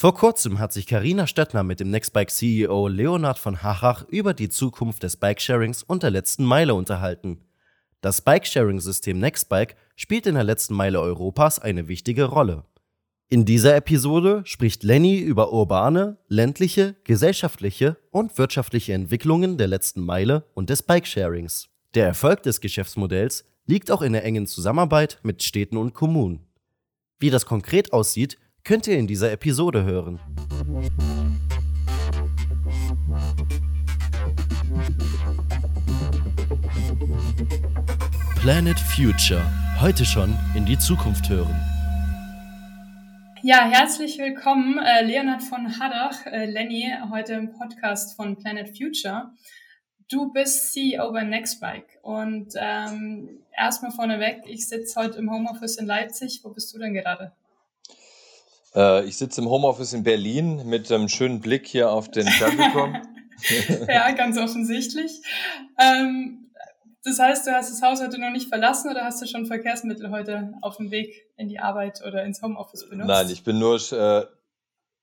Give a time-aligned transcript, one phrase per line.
[0.00, 4.48] Vor kurzem hat sich Karina Stöttner mit dem Nextbike CEO Leonard von Hachach über die
[4.48, 7.40] Zukunft des Bikesharings und der letzten Meile unterhalten.
[8.00, 12.62] Das Bikesharing-System Nextbike spielt in der letzten Meile Europas eine wichtige Rolle.
[13.28, 20.44] In dieser Episode spricht Lenny über urbane, ländliche, gesellschaftliche und wirtschaftliche Entwicklungen der letzten Meile
[20.54, 21.70] und des Bikesharings.
[21.94, 26.46] Der Erfolg des Geschäftsmodells liegt auch in der engen Zusammenarbeit mit Städten und Kommunen.
[27.18, 28.38] Wie das konkret aussieht,
[28.68, 30.20] könnt ihr in dieser Episode hören.
[38.42, 39.40] Planet Future.
[39.80, 41.56] Heute schon in die Zukunft hören.
[43.40, 49.32] Ja, herzlich willkommen, äh, Leonhard von Haddach, äh, Lenny, heute im Podcast von Planet Future.
[50.10, 55.86] Du bist CEO bei Nextbike und ähm, erstmal vorneweg, ich sitze heute im Homeoffice in
[55.86, 56.40] Leipzig.
[56.42, 57.32] Wo bist du denn gerade?
[58.74, 63.02] Äh, ich sitze im Homeoffice in Berlin mit einem schönen Blick hier auf den Fernsehturm.
[63.88, 65.22] ja, ganz offensichtlich.
[65.78, 66.50] Ähm,
[67.04, 70.10] das heißt, du hast das Haus heute noch nicht verlassen oder hast du schon Verkehrsmittel
[70.10, 73.08] heute auf dem Weg in die Arbeit oder ins Homeoffice benutzt?
[73.08, 74.26] Nein, ich bin nur, äh,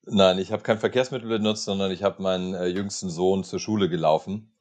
[0.03, 3.89] nein, ich habe kein Verkehrsmittel benutzt, sondern ich habe meinen äh, jüngsten Sohn zur Schule
[3.89, 4.51] gelaufen.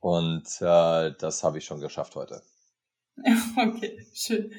[0.00, 2.42] Und äh, das habe ich schon geschafft heute.
[3.56, 4.52] okay, schön.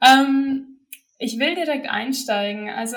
[0.00, 0.77] Ähm,
[1.18, 2.68] ich will direkt einsteigen.
[2.68, 2.96] Also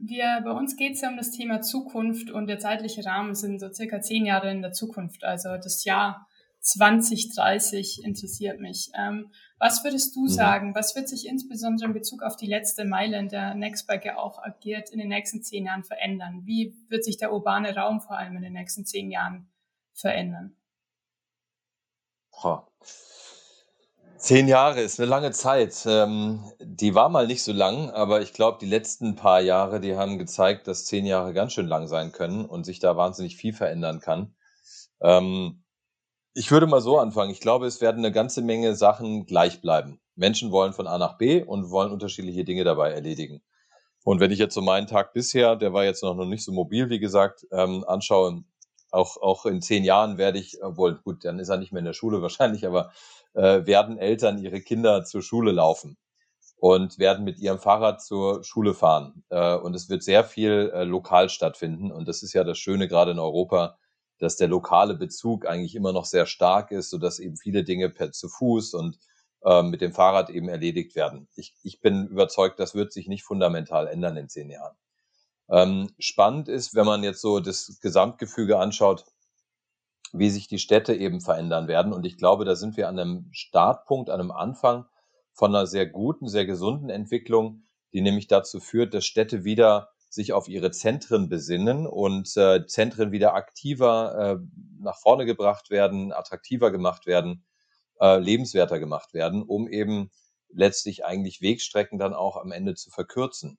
[0.00, 3.60] wir, bei uns geht es ja um das Thema Zukunft und der zeitliche Rahmen sind
[3.60, 5.24] so circa zehn Jahre in der Zukunft.
[5.24, 6.28] Also das Jahr
[6.60, 8.90] 2030 interessiert mich.
[8.98, 10.28] Ähm, was würdest du mhm.
[10.28, 10.74] sagen?
[10.74, 14.42] Was wird sich insbesondere in Bezug auf die letzte Meile, in der Nextbike ja auch
[14.42, 16.42] agiert, in den nächsten zehn Jahren verändern?
[16.44, 19.48] Wie wird sich der urbane Raum vor allem in den nächsten zehn Jahren
[19.94, 20.56] verändern?
[22.32, 22.68] Boah.
[24.26, 25.84] Zehn Jahre ist eine lange Zeit.
[25.86, 29.94] Ähm, die war mal nicht so lang, aber ich glaube, die letzten paar Jahre, die
[29.94, 33.52] haben gezeigt, dass zehn Jahre ganz schön lang sein können und sich da wahnsinnig viel
[33.52, 34.34] verändern kann.
[35.00, 35.62] Ähm,
[36.34, 37.30] ich würde mal so anfangen.
[37.30, 40.00] Ich glaube, es werden eine ganze Menge Sachen gleich bleiben.
[40.16, 43.42] Menschen wollen von A nach B und wollen unterschiedliche Dinge dabei erledigen.
[44.02, 46.90] Und wenn ich jetzt so meinen Tag bisher, der war jetzt noch nicht so mobil,
[46.90, 48.42] wie gesagt, ähm, anschaue,
[48.96, 51.86] auch, auch in zehn Jahren werde ich, obwohl, gut, dann ist er nicht mehr in
[51.86, 52.92] der Schule wahrscheinlich, aber
[53.34, 55.96] äh, werden Eltern ihre Kinder zur Schule laufen
[56.58, 59.24] und werden mit ihrem Fahrrad zur Schule fahren.
[59.28, 61.92] Äh, und es wird sehr viel äh, lokal stattfinden.
[61.92, 63.78] Und das ist ja das Schöne gerade in Europa,
[64.18, 68.12] dass der lokale Bezug eigentlich immer noch sehr stark ist, sodass eben viele Dinge per
[68.12, 68.98] zu Fuß und
[69.44, 71.28] äh, mit dem Fahrrad eben erledigt werden.
[71.36, 74.74] Ich, ich bin überzeugt, das wird sich nicht fundamental ändern in zehn Jahren.
[75.48, 79.04] Ähm, spannend ist, wenn man jetzt so das Gesamtgefüge anschaut,
[80.12, 81.92] wie sich die Städte eben verändern werden.
[81.92, 84.86] Und ich glaube, da sind wir an einem Startpunkt, an einem Anfang
[85.32, 90.32] von einer sehr guten, sehr gesunden Entwicklung, die nämlich dazu führt, dass Städte wieder sich
[90.32, 94.46] auf ihre Zentren besinnen und äh, Zentren wieder aktiver äh,
[94.80, 97.44] nach vorne gebracht werden, attraktiver gemacht werden,
[98.00, 100.10] äh, lebenswerter gemacht werden, um eben
[100.48, 103.58] letztlich eigentlich Wegstrecken dann auch am Ende zu verkürzen.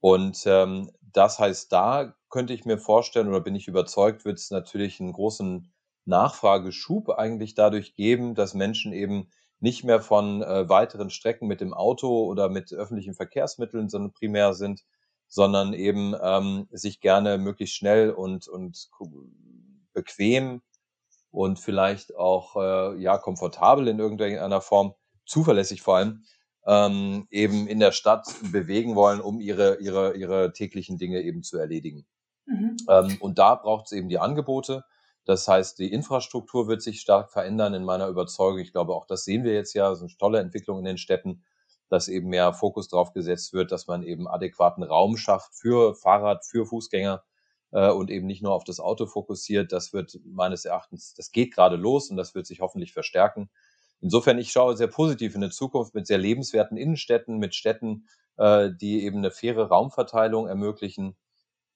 [0.00, 4.50] Und ähm, das heißt, da könnte ich mir vorstellen oder bin ich überzeugt, wird es
[4.50, 5.72] natürlich einen großen
[6.04, 11.74] Nachfrageschub eigentlich dadurch geben, dass Menschen eben nicht mehr von äh, weiteren Strecken mit dem
[11.74, 14.84] Auto oder mit öffentlichen Verkehrsmitteln sondern primär sind,
[15.26, 18.88] sondern eben ähm, sich gerne möglichst schnell und, und
[19.92, 20.62] bequem
[21.30, 24.94] und vielleicht auch äh, ja komfortabel in irgendeiner Form,
[25.26, 26.22] zuverlässig vor allem,
[26.66, 31.58] ähm, eben in der Stadt bewegen wollen, um ihre, ihre, ihre täglichen Dinge eben zu
[31.58, 32.06] erledigen.
[32.46, 32.76] Mhm.
[32.88, 34.84] Ähm, und da braucht es eben die Angebote.
[35.24, 38.60] Das heißt, die Infrastruktur wird sich stark verändern in meiner Überzeugung.
[38.60, 41.44] Ich glaube, auch das sehen wir jetzt ja, so eine tolle Entwicklung in den Städten,
[41.90, 46.44] dass eben mehr Fokus darauf gesetzt wird, dass man eben adäquaten Raum schafft für Fahrrad,
[46.46, 47.22] für Fußgänger
[47.72, 49.72] äh, und eben nicht nur auf das Auto fokussiert.
[49.72, 53.50] Das wird meines Erachtens, das geht gerade los und das wird sich hoffentlich verstärken.
[54.00, 58.70] Insofern, ich schaue sehr positiv in die Zukunft mit sehr lebenswerten Innenstädten, mit Städten, äh,
[58.72, 61.16] die eben eine faire Raumverteilung ermöglichen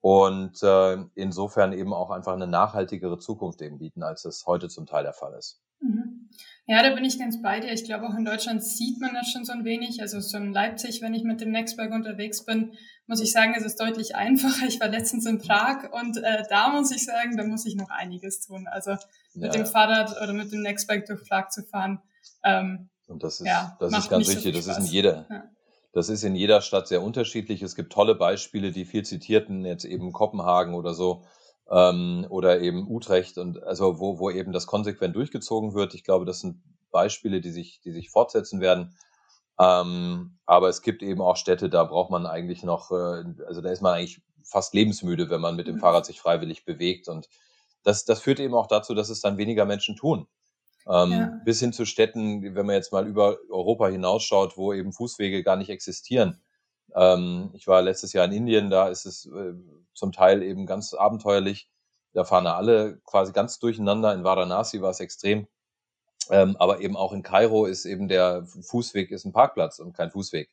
[0.00, 4.87] und äh, insofern eben auch einfach eine nachhaltigere Zukunft eben bieten, als es heute zum
[4.87, 5.61] Teil der Fall ist.
[5.81, 6.29] Mhm.
[6.67, 7.73] Ja, da bin ich ganz bei dir.
[7.73, 10.00] Ich glaube, auch in Deutschland sieht man das schon so ein wenig.
[10.00, 12.73] Also so in Leipzig, wenn ich mit dem Nextberg unterwegs bin,
[13.06, 14.67] muss ich sagen, ist es deutlich einfacher.
[14.67, 17.91] Ich war letztens in Prag und äh, da muss ich sagen, da muss ich noch
[17.91, 18.69] einiges tun.
[18.69, 18.93] Also
[19.35, 19.62] mit ja.
[19.62, 22.00] dem Fahrrad oder mit dem Nextberg durch Prag zu fahren,
[22.45, 24.55] ähm, und das ist, ja, das ist ganz wichtig.
[24.63, 25.45] So das ist in jeder, ja.
[25.93, 27.63] das ist in jeder Stadt sehr unterschiedlich.
[27.63, 31.25] Es gibt tolle Beispiele, die viel zitierten, jetzt eben Kopenhagen oder so,
[31.71, 35.95] ähm, oder eben Utrecht und also wo, wo eben das konsequent durchgezogen wird.
[35.95, 38.97] Ich glaube, das sind Beispiele, die sich, die sich fortsetzen werden.
[39.59, 43.71] Ähm, aber es gibt eben auch Städte, da braucht man eigentlich noch, äh, also da
[43.71, 45.81] ist man eigentlich fast lebensmüde, wenn man mit dem mhm.
[45.81, 47.09] Fahrrad sich freiwillig bewegt.
[47.09, 47.29] Und
[47.83, 50.27] das, das führt eben auch dazu, dass es dann weniger Menschen tun.
[50.88, 51.40] Ähm, ja.
[51.44, 55.56] Bis hin zu Städten, wenn man jetzt mal über Europa hinausschaut, wo eben Fußwege gar
[55.56, 56.40] nicht existieren.
[56.94, 59.55] Ähm, ich war letztes Jahr in Indien, da ist es äh,
[59.94, 61.69] zum Teil eben ganz abenteuerlich.
[62.12, 64.12] Da fahren alle quasi ganz durcheinander.
[64.12, 65.46] In Varanasi war es extrem.
[66.31, 70.11] Ähm, aber eben auch in Kairo ist eben der Fußweg ist ein Parkplatz und kein
[70.11, 70.50] Fußweg.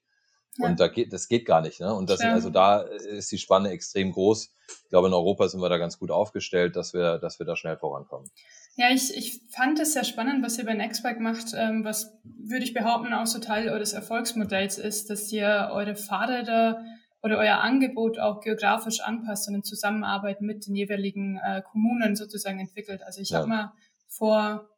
[0.57, 0.67] Ja.
[0.67, 1.79] Und da geht, das geht gar nicht.
[1.79, 1.93] Ne?
[1.93, 2.33] Und das, ja.
[2.33, 4.49] also da ist die Spanne extrem groß.
[4.83, 7.55] Ich glaube, in Europa sind wir da ganz gut aufgestellt, dass wir, dass wir da
[7.55, 8.29] schnell vorankommen.
[8.75, 12.63] Ja, ich, ich fand es sehr spannend, was ihr bei Nextbike macht, ähm, was würde
[12.63, 16.83] ich behaupten auch so Teil eures Erfolgsmodells ist, dass ihr eure Fahrräder
[17.21, 22.59] oder euer Angebot auch geografisch anpasst und in Zusammenarbeit mit den jeweiligen äh, Kommunen sozusagen
[22.59, 23.03] entwickelt.
[23.03, 23.39] Also ich ja.
[23.39, 23.73] habe mal
[24.07, 24.69] vor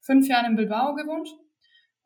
[0.00, 1.28] fünf Jahren in Bilbao gewohnt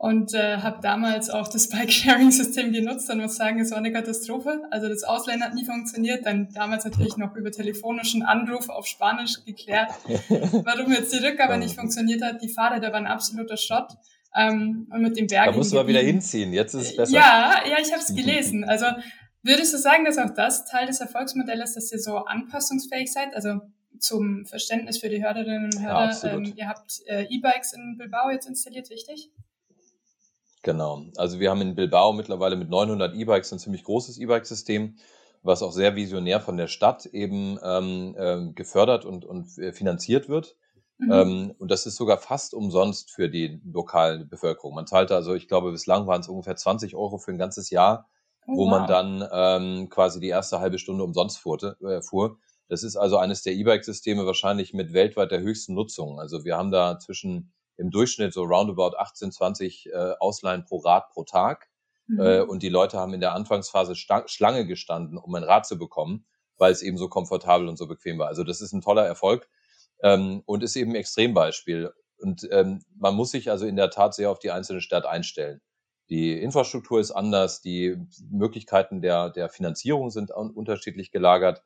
[0.00, 4.62] und äh, habe damals auch das Bike-Sharing-System genutzt und muss sagen, es war eine Katastrophe.
[4.70, 9.44] Also das Ausleihen hat nie funktioniert, dann damals natürlich noch über telefonischen Anruf auf Spanisch
[9.44, 9.90] geklärt,
[10.28, 12.40] warum jetzt die Rückgabe nicht funktioniert hat.
[12.42, 13.88] Die Fahrräder waren absoluter Schrott.
[14.36, 15.46] Ähm, und mit dem Berg.
[15.46, 17.12] Da musst du mal wieder hinziehen, jetzt ist es besser.
[17.12, 18.62] Ja, ja, ich habe es gelesen.
[18.62, 18.86] Also
[19.42, 23.34] würdest du sagen, dass auch das Teil des Erfolgsmodells dass ihr so anpassungsfähig seid?
[23.34, 23.62] Also
[23.98, 28.30] zum Verständnis für die Hörerinnen und Hörer, ja, ähm, ihr habt äh, E-Bikes in Bilbao
[28.30, 29.32] jetzt installiert, richtig?
[30.62, 31.04] Genau.
[31.16, 34.96] Also wir haben in Bilbao mittlerweile mit 900 E-Bikes ein ziemlich großes E-Bike-System,
[35.42, 40.28] was auch sehr visionär von der Stadt eben ähm, äh, gefördert und, und äh, finanziert
[40.28, 40.56] wird.
[40.98, 41.12] Mhm.
[41.12, 44.74] Ähm, und das ist sogar fast umsonst für die lokale Bevölkerung.
[44.74, 48.08] Man zahlte also, ich glaube, bislang waren es ungefähr 20 Euro für ein ganzes Jahr,
[48.48, 48.70] oh, wo wow.
[48.70, 52.38] man dann ähm, quasi die erste halbe Stunde umsonst fuhrte, äh, fuhr.
[52.68, 56.18] Das ist also eines der E-Bike-Systeme wahrscheinlich mit weltweit der höchsten Nutzung.
[56.18, 61.10] Also wir haben da zwischen im Durchschnitt so roundabout 18, 20 äh, Ausleihen pro Rad
[61.10, 61.68] pro Tag.
[62.06, 62.20] Mhm.
[62.20, 66.26] Äh, und die Leute haben in der Anfangsphase Schlange gestanden, um ein Rad zu bekommen,
[66.56, 68.26] weil es eben so komfortabel und so bequem war.
[68.26, 69.48] Also das ist ein toller Erfolg
[70.02, 71.92] ähm, und ist eben ein Extrembeispiel.
[72.18, 75.60] Und ähm, man muss sich also in der Tat sehr auf die einzelne Stadt einstellen.
[76.10, 77.96] Die Infrastruktur ist anders, die
[78.30, 81.62] Möglichkeiten der, der Finanzierung sind unterschiedlich gelagert.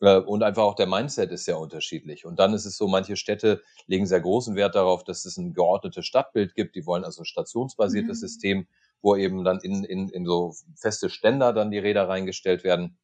[0.00, 2.24] Äh, und einfach auch der Mindset ist sehr unterschiedlich.
[2.26, 5.54] Und dann ist es so, manche Städte legen sehr großen Wert darauf, dass es ein
[5.54, 6.76] geordnetes Stadtbild gibt.
[6.76, 8.26] Die wollen also ein stationsbasiertes mhm.
[8.26, 8.66] System,
[9.02, 12.98] wo eben dann in, in, in so feste Ständer dann die Räder reingestellt werden.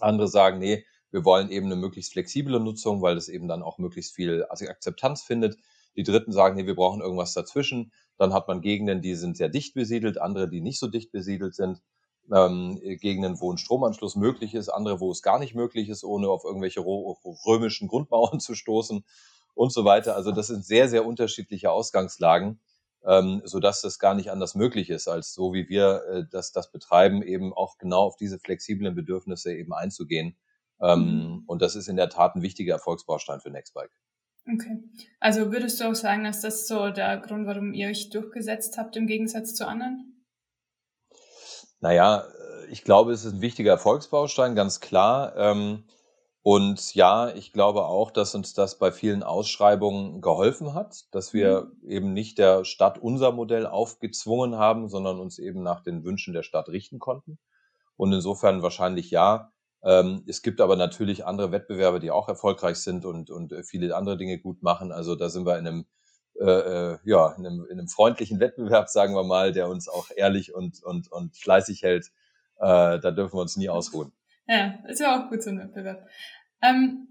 [0.00, 3.78] Andere sagen, nee, wir wollen eben eine möglichst flexible Nutzung, weil es eben dann auch
[3.78, 5.56] möglichst viel Akzeptanz findet.
[5.94, 7.92] Die Dritten sagen, nee, wir brauchen irgendwas dazwischen.
[8.16, 11.54] Dann hat man Gegenden, die sind sehr dicht besiedelt, andere, die nicht so dicht besiedelt
[11.54, 11.82] sind
[12.30, 16.28] ähm, Gegenden, wo ein Stromanschluss möglich ist, andere, wo es gar nicht möglich ist, ohne
[16.28, 19.04] auf irgendwelche römischen Grundmauern zu stoßen
[19.54, 20.16] und so weiter.
[20.16, 22.60] Also das sind sehr, sehr unterschiedliche Ausgangslagen,
[23.04, 26.52] ähm, so dass das gar nicht anders möglich ist, als so wie wir äh, das,
[26.52, 30.36] das betreiben, eben auch genau auf diese flexiblen Bedürfnisse eben einzugehen.
[30.80, 31.42] Ähm, mhm.
[31.46, 33.92] Und das ist in der Tat ein wichtiger Erfolgsbaustein für Nextbike.
[34.52, 34.82] Okay.
[35.20, 38.96] Also würdest du auch sagen, dass das so der Grund, warum ihr euch durchgesetzt habt
[38.96, 40.11] im Gegensatz zu anderen?
[41.82, 45.36] Naja, äh, ich glaube, es ist ein wichtiger Erfolgsbaustein, ganz klar.
[45.36, 45.84] Ähm,
[46.42, 51.70] und ja, ich glaube auch, dass uns das bei vielen Ausschreibungen geholfen hat, dass wir
[51.82, 51.88] mhm.
[51.88, 56.42] eben nicht der Stadt unser Modell aufgezwungen haben, sondern uns eben nach den Wünschen der
[56.42, 57.38] Stadt richten konnten.
[57.96, 59.52] Und insofern wahrscheinlich ja.
[59.84, 63.94] Ähm, es gibt aber natürlich andere Wettbewerbe, die auch erfolgreich sind und, und äh, viele
[63.96, 64.92] andere Dinge gut machen.
[64.92, 65.86] Also da sind wir in einem
[66.40, 70.08] äh, äh, ja, in einem, in einem freundlichen Wettbewerb, sagen wir mal, der uns auch
[70.16, 72.06] ehrlich und, und, und fleißig hält.
[72.58, 74.12] Äh, da dürfen wir uns nie ausruhen.
[74.46, 76.08] Ja, ist ja auch gut so ein Wettbewerb.
[76.62, 77.08] Ähm,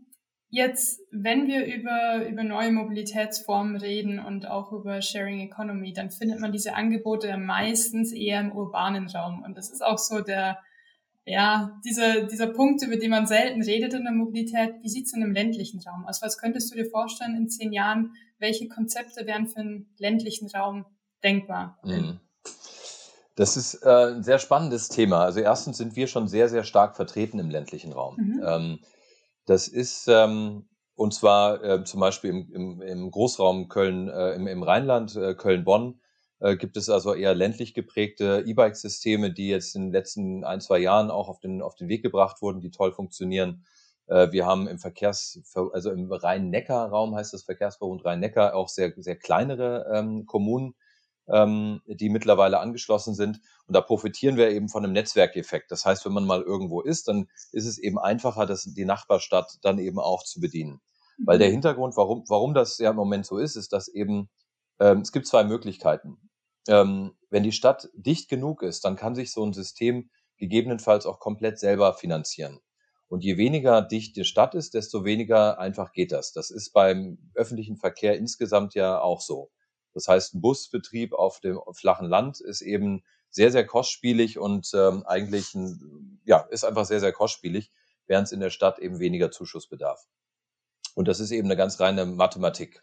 [0.50, 6.40] jetzt, wenn wir über, über neue Mobilitätsformen reden und auch über Sharing Economy, dann findet
[6.40, 9.44] man diese Angebote meistens eher im urbanen Raum.
[9.44, 10.58] Und das ist auch so der,
[11.26, 14.76] ja, dieser, dieser Punkt, über den man selten redet in der Mobilität.
[14.82, 16.22] Wie sieht's denn im ländlichen Raum aus?
[16.22, 18.14] Was könntest du dir vorstellen in zehn Jahren?
[18.42, 20.86] Welche Konzepte wären für einen ländlichen Raum
[21.24, 21.80] denkbar?
[21.84, 22.20] Mhm.
[23.36, 25.24] Das ist äh, ein sehr spannendes Thema.
[25.24, 28.18] Also erstens sind wir schon sehr, sehr stark vertreten im ländlichen Raum.
[28.18, 28.44] Mhm.
[28.46, 28.80] Ähm,
[29.46, 34.48] das ist ähm, und zwar äh, zum Beispiel im, im, im Großraum Köln, äh, im,
[34.48, 36.00] im Rheinland, Köln-Bonn,
[36.58, 41.12] gibt es also eher ländlich geprägte E-Bike-Systeme, die jetzt in den letzten ein, zwei Jahren
[41.12, 43.64] auch auf den, auf den Weg gebracht wurden, die toll funktionieren.
[44.12, 49.16] Äh, wir haben im Verkehrs, also im Rhein-Neckar-Raum heißt das Verkehrsverbund Rhein-Neckar auch sehr, sehr
[49.16, 50.76] kleinere ähm, Kommunen,
[51.30, 53.40] ähm, die mittlerweile angeschlossen sind.
[53.68, 55.72] Und da profitieren wir eben von einem Netzwerkeffekt.
[55.72, 59.60] Das heißt, wenn man mal irgendwo ist, dann ist es eben einfacher, das, die Nachbarstadt
[59.62, 60.82] dann eben auch zu bedienen.
[61.26, 61.54] Weil der mhm.
[61.54, 64.30] Hintergrund, warum, warum das ja im Moment so ist, ist, dass eben,
[64.80, 66.18] ähm, es gibt zwei Möglichkeiten.
[66.68, 71.20] ähm, wenn die Stadt dicht genug ist, dann kann sich so ein System gegebenenfalls auch
[71.20, 72.60] komplett selber finanzieren.
[73.12, 76.32] Und je weniger dicht die Stadt ist, desto weniger einfach geht das.
[76.32, 79.52] Das ist beim öffentlichen Verkehr insgesamt ja auch so.
[79.94, 85.06] Das heißt, ein Busbetrieb auf dem flachen Land ist eben sehr, sehr kostspielig und ähm,
[85.06, 87.74] eigentlich ein, ja, ist einfach sehr, sehr kostspielig,
[88.08, 90.08] während es in der Stadt eben weniger Zuschuss bedarf.
[90.96, 92.82] Und das ist eben eine ganz reine Mathematik.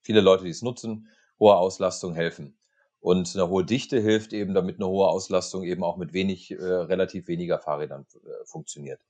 [0.00, 2.58] Viele Leute, die es nutzen, hohe Auslastung helfen.
[2.98, 6.64] Und eine hohe Dichte hilft eben, damit eine hohe Auslastung eben auch mit wenig, äh,
[6.64, 9.02] relativ weniger Fahrrädern äh, funktioniert.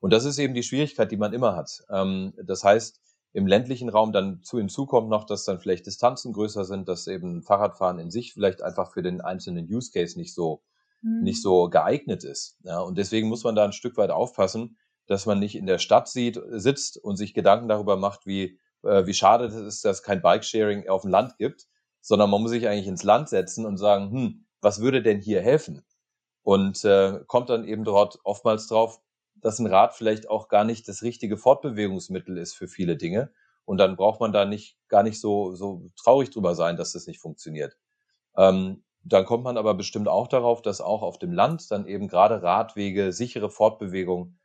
[0.00, 1.82] Und das ist eben die Schwierigkeit, die man immer hat.
[1.90, 3.00] Ähm, das heißt,
[3.32, 7.06] im ländlichen Raum dann zu hinzu kommt noch, dass dann vielleicht Distanzen größer sind, dass
[7.06, 10.62] eben Fahrradfahren in sich vielleicht einfach für den einzelnen Use Case nicht so,
[11.02, 11.22] mhm.
[11.22, 12.56] nicht so geeignet ist.
[12.62, 15.78] Ja, und deswegen muss man da ein Stück weit aufpassen, dass man nicht in der
[15.78, 19.98] Stadt sieht, sitzt und sich Gedanken darüber macht, wie, äh, wie schade es ist, dass
[19.98, 21.66] es kein Bikesharing auf dem Land gibt,
[22.00, 25.42] sondern man muss sich eigentlich ins Land setzen und sagen, hm, was würde denn hier
[25.42, 25.84] helfen?
[26.42, 29.02] Und äh, kommt dann eben dort oftmals drauf,
[29.40, 33.30] dass ein Rad vielleicht auch gar nicht das richtige Fortbewegungsmittel ist für viele Dinge.
[33.64, 37.06] Und dann braucht man da nicht gar nicht so, so traurig drüber sein, dass das
[37.06, 37.76] nicht funktioniert.
[38.36, 42.08] Ähm, dann kommt man aber bestimmt auch darauf, dass auch auf dem Land dann eben
[42.08, 44.36] gerade Radwege, sichere Fortbewegung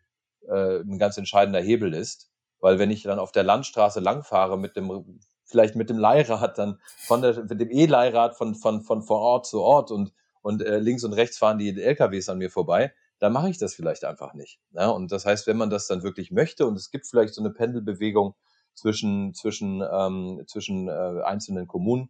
[0.47, 2.31] äh, ein ganz entscheidender Hebel ist.
[2.59, 6.79] Weil wenn ich dann auf der Landstraße langfahre mit dem, vielleicht mit dem Leihrad, dann
[7.07, 10.77] von der, mit dem E-Leihrad von, von, von, von Ort zu Ort und, und äh,
[10.77, 14.33] links und rechts fahren die LKWs an mir vorbei, dann mache ich das vielleicht einfach
[14.33, 14.59] nicht.
[14.71, 17.41] Ja, und das heißt, wenn man das dann wirklich möchte und es gibt vielleicht so
[17.41, 18.33] eine Pendelbewegung
[18.73, 22.09] zwischen, zwischen, ähm, zwischen äh, einzelnen Kommunen,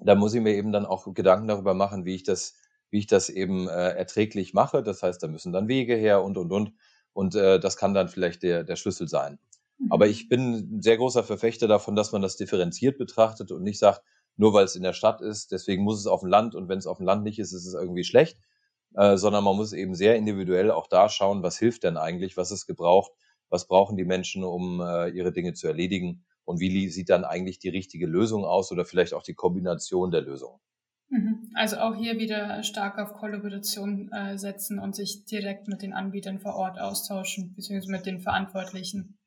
[0.00, 2.56] da muss ich mir eben dann auch Gedanken darüber machen, wie ich das,
[2.90, 4.82] wie ich das eben äh, erträglich mache.
[4.82, 6.72] Das heißt, da müssen dann Wege her und und und.
[7.12, 9.38] Und äh, das kann dann vielleicht der, der Schlüssel sein.
[9.78, 9.92] Mhm.
[9.92, 13.78] Aber ich bin ein sehr großer Verfechter davon, dass man das differenziert betrachtet und nicht
[13.78, 14.02] sagt,
[14.36, 16.78] nur weil es in der Stadt ist, deswegen muss es auf dem Land und wenn
[16.78, 18.38] es auf dem Land nicht ist, ist es irgendwie schlecht,
[18.94, 22.50] äh, sondern man muss eben sehr individuell auch da schauen, was hilft denn eigentlich, was
[22.50, 23.12] ist gebraucht,
[23.48, 27.58] was brauchen die Menschen, um äh, ihre Dinge zu erledigen und wie sieht dann eigentlich
[27.58, 30.58] die richtige Lösung aus oder vielleicht auch die Kombination der Lösungen.
[31.08, 31.50] Mhm.
[31.54, 36.38] Also auch hier wieder stark auf Kollaboration äh, setzen und sich direkt mit den Anbietern
[36.38, 39.18] vor Ort austauschen, beziehungsweise mit den Verantwortlichen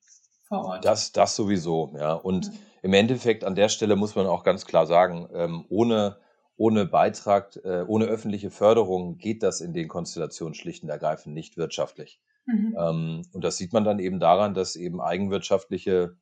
[0.48, 0.86] vor Ort.
[0.86, 2.14] Das, das sowieso, ja.
[2.14, 2.58] Und mhm.
[2.84, 6.18] im Endeffekt an der Stelle muss man auch ganz klar sagen, ähm, ohne
[6.56, 11.58] ohne Beitrag, äh, ohne öffentliche Förderung geht das in den Konstellationen schlicht und ergreifend nicht
[11.58, 12.22] wirtschaftlich.
[12.46, 12.76] Mhm.
[12.78, 16.18] Ähm, und das sieht man dann eben daran, dass eben eigenwirtschaftliche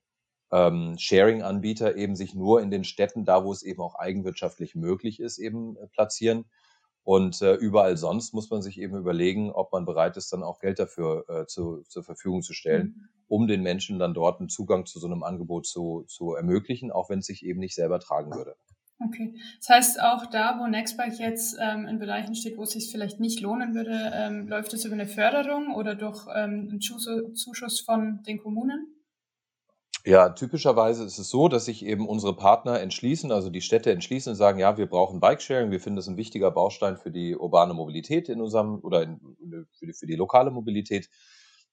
[0.52, 5.20] ähm, Sharing-Anbieter eben sich nur in den Städten, da wo es eben auch eigenwirtschaftlich möglich
[5.20, 6.46] ist, eben äh, platzieren.
[7.04, 10.60] Und äh, überall sonst muss man sich eben überlegen, ob man bereit ist, dann auch
[10.60, 13.10] Geld dafür äh, zu, zur Verfügung zu stellen, mhm.
[13.28, 17.10] um den Menschen dann dort einen Zugang zu so einem Angebot zu, zu ermöglichen, auch
[17.10, 18.56] wenn es sich eben nicht selber tragen würde.
[19.04, 19.34] Okay.
[19.60, 23.20] Das heißt, auch da, wo Nextbike jetzt ähm, in Bereichen steht, wo es sich vielleicht
[23.20, 28.22] nicht lohnen würde, ähm, läuft es über eine Förderung oder durch ähm, einen Zuschuss von
[28.24, 28.96] den Kommunen?
[30.04, 34.32] Ja, typischerweise ist es so, dass sich eben unsere Partner entschließen, also die Städte entschließen
[34.32, 37.76] und sagen, ja, wir brauchen Bikesharing, wir finden das ein wichtiger Baustein für die urbane
[37.76, 39.20] Mobilität in unserem oder in,
[39.78, 41.08] für, die, für die lokale Mobilität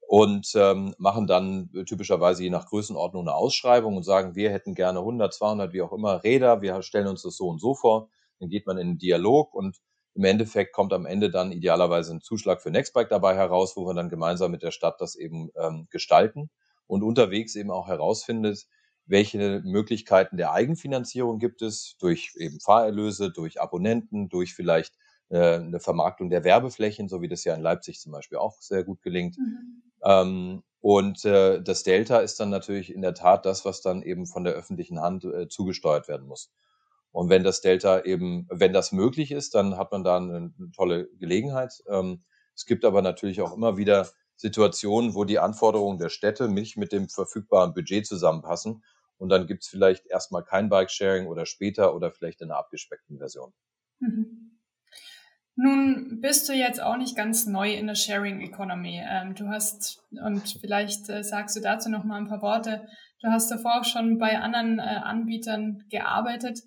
[0.08, 5.00] und ähm, machen dann typischerweise je nach Größenordnung eine Ausschreibung und sagen, wir hätten gerne
[5.00, 8.08] 100, 200, wie auch immer Räder, wir stellen uns das so und so vor.
[8.40, 9.76] Dann geht man in einen Dialog und
[10.14, 13.92] im Endeffekt kommt am Ende dann idealerweise ein Zuschlag für Nextbike dabei heraus, wo wir
[13.92, 16.48] dann gemeinsam mit der Stadt das eben ähm, gestalten
[16.86, 18.66] und unterwegs eben auch herausfindet,
[19.04, 24.94] welche Möglichkeiten der Eigenfinanzierung gibt es durch eben Fahrerlöse, durch Abonnenten, durch vielleicht
[25.28, 28.84] äh, eine Vermarktung der Werbeflächen, so wie das ja in Leipzig zum Beispiel auch sehr
[28.84, 29.36] gut gelingt.
[29.36, 29.87] Mhm.
[30.04, 34.26] Ähm, und äh, das Delta ist dann natürlich in der Tat das, was dann eben
[34.26, 36.52] von der öffentlichen Hand äh, zugesteuert werden muss.
[37.10, 40.70] Und wenn das Delta eben, wenn das möglich ist, dann hat man da eine, eine
[40.74, 41.82] tolle Gelegenheit.
[41.88, 42.22] Ähm,
[42.54, 46.92] es gibt aber natürlich auch immer wieder Situationen, wo die Anforderungen der Städte nicht mit
[46.92, 48.84] dem verfügbaren Budget zusammenpassen.
[49.16, 53.18] Und dann gibt es vielleicht erstmal kein Bike-Sharing oder später oder vielleicht in einer abgespeckten
[53.18, 53.52] Version.
[53.98, 54.47] Mhm.
[55.60, 59.02] Nun bist du jetzt auch nicht ganz neu in der Sharing Economy.
[59.04, 62.86] Ähm, du hast, und vielleicht äh, sagst du dazu noch mal ein paar Worte,
[63.22, 66.60] du hast davor auch schon bei anderen äh, Anbietern gearbeitet.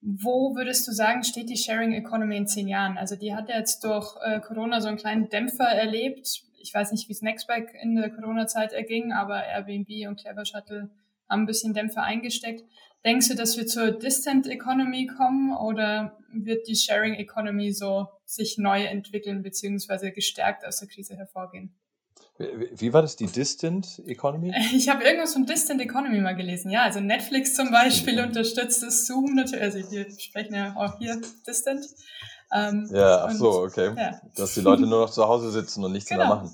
[0.00, 2.98] Wo würdest du sagen, steht die Sharing Economy in zehn Jahren?
[2.98, 6.26] Also die hat jetzt durch äh, Corona so einen kleinen Dämpfer erlebt.
[6.60, 10.90] Ich weiß nicht, wie es Nextbike in der Corona-Zeit erging, aber Airbnb und Clever Shuttle
[11.28, 12.64] haben ein bisschen Dämpfer eingesteckt.
[13.04, 18.58] Denkst du, dass wir zur Distant Economy kommen oder wird die Sharing Economy so sich
[18.58, 21.74] neu entwickeln beziehungsweise gestärkt aus der Krise hervorgehen?
[22.38, 24.52] Wie war das, die Distant Economy?
[24.72, 26.70] Ich habe irgendwas von Distant Economy mal gelesen.
[26.70, 29.62] Ja, also Netflix zum Beispiel unterstützt das Zoom natürlich.
[29.62, 31.84] Also wir sprechen ja auch hier Distant.
[32.52, 33.92] Ähm, ja, ach so, okay.
[33.96, 34.20] Ja.
[34.36, 36.26] Dass die Leute nur noch zu Hause sitzen und nichts genau.
[36.26, 36.50] mehr machen.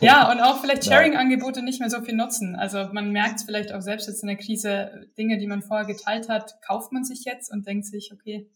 [0.00, 2.56] Ja, und auch vielleicht Sharing-Angebote nicht mehr so viel nutzen.
[2.56, 6.28] Also man merkt vielleicht auch selbst jetzt in der Krise, Dinge, die man vorher geteilt
[6.28, 8.48] hat, kauft man sich jetzt und denkt sich, okay,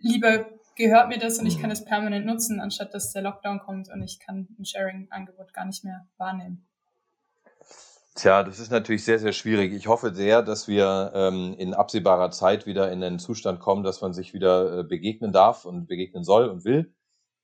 [0.00, 3.88] lieber gehört mir das und ich kann es permanent nutzen, anstatt dass der Lockdown kommt
[3.90, 6.66] und ich kann ein Sharing-Angebot gar nicht mehr wahrnehmen.
[8.14, 9.74] Tja, das ist natürlich sehr, sehr schwierig.
[9.74, 14.00] Ich hoffe sehr, dass wir ähm, in absehbarer Zeit wieder in einen Zustand kommen, dass
[14.00, 16.94] man sich wieder äh, begegnen darf und begegnen soll und will.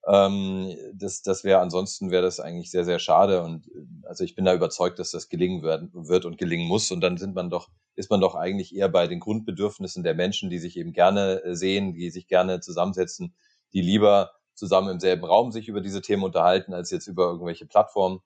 [0.06, 3.42] Ähm, das das wäre ansonsten wäre das eigentlich sehr, sehr schade.
[3.42, 6.90] Und äh, also ich bin da überzeugt, dass das gelingen wird, wird und gelingen muss.
[6.90, 10.50] Und dann sind man doch, ist man doch eigentlich eher bei den Grundbedürfnissen der Menschen,
[10.50, 13.34] die sich eben gerne äh, sehen, die sich gerne zusammensetzen,
[13.72, 17.66] die lieber zusammen im selben Raum sich über diese Themen unterhalten, als jetzt über irgendwelche
[17.66, 18.20] Plattformen.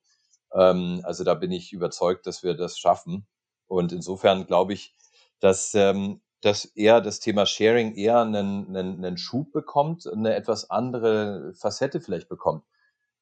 [0.55, 3.27] Ähm, also da bin ich überzeugt, dass wir das schaffen.
[3.67, 4.95] Und insofern glaube ich,
[5.41, 10.71] dass, ähm, dass eher das Thema Sharing eher einen, einen, einen Schub bekommt, eine etwas
[10.71, 12.65] andere Facette vielleicht bekommt.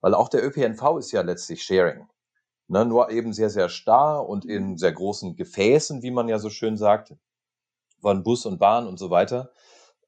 [0.00, 2.06] Weil auch der ÖPNV ist ja letztlich Sharing.
[2.66, 6.48] Ne, nur eben sehr, sehr starr und in sehr großen Gefäßen, wie man ja so
[6.48, 7.14] schön sagt,
[8.00, 9.50] von Bus und Bahn und so weiter.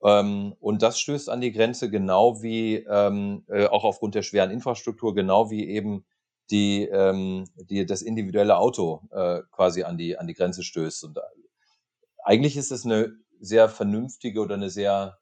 [0.02, 4.50] Ähm, und das stößt an die Grenze, genau wie ähm, äh, auch aufgrund der schweren
[4.50, 6.04] Infrastruktur, genau wie eben
[6.50, 11.04] die, ähm, die das individuelle Auto äh, quasi an die, an die Grenze stößt.
[11.04, 11.18] Und
[12.26, 15.18] eigentlich ist es eine sehr vernünftige oder eine sehr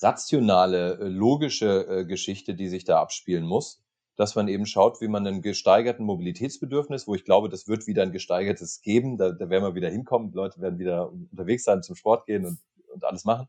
[0.00, 3.82] rationale, äh, logische äh, Geschichte, die sich da abspielen muss,
[4.16, 8.02] dass man eben schaut, wie man einen gesteigerten Mobilitätsbedürfnis, wo ich glaube, das wird wieder
[8.02, 11.94] ein gesteigertes geben, da, da werden wir wieder hinkommen, Leute werden wieder unterwegs sein, zum
[11.94, 12.58] Sport gehen und,
[12.90, 13.48] und alles machen.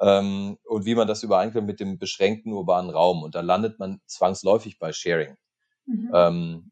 [0.00, 3.22] Ähm, und wie man das übereinklemmt mit dem beschränkten urbanen Raum.
[3.22, 5.36] Und da landet man zwangsläufig bei Sharing.
[5.84, 6.10] Mhm.
[6.14, 6.71] Ähm,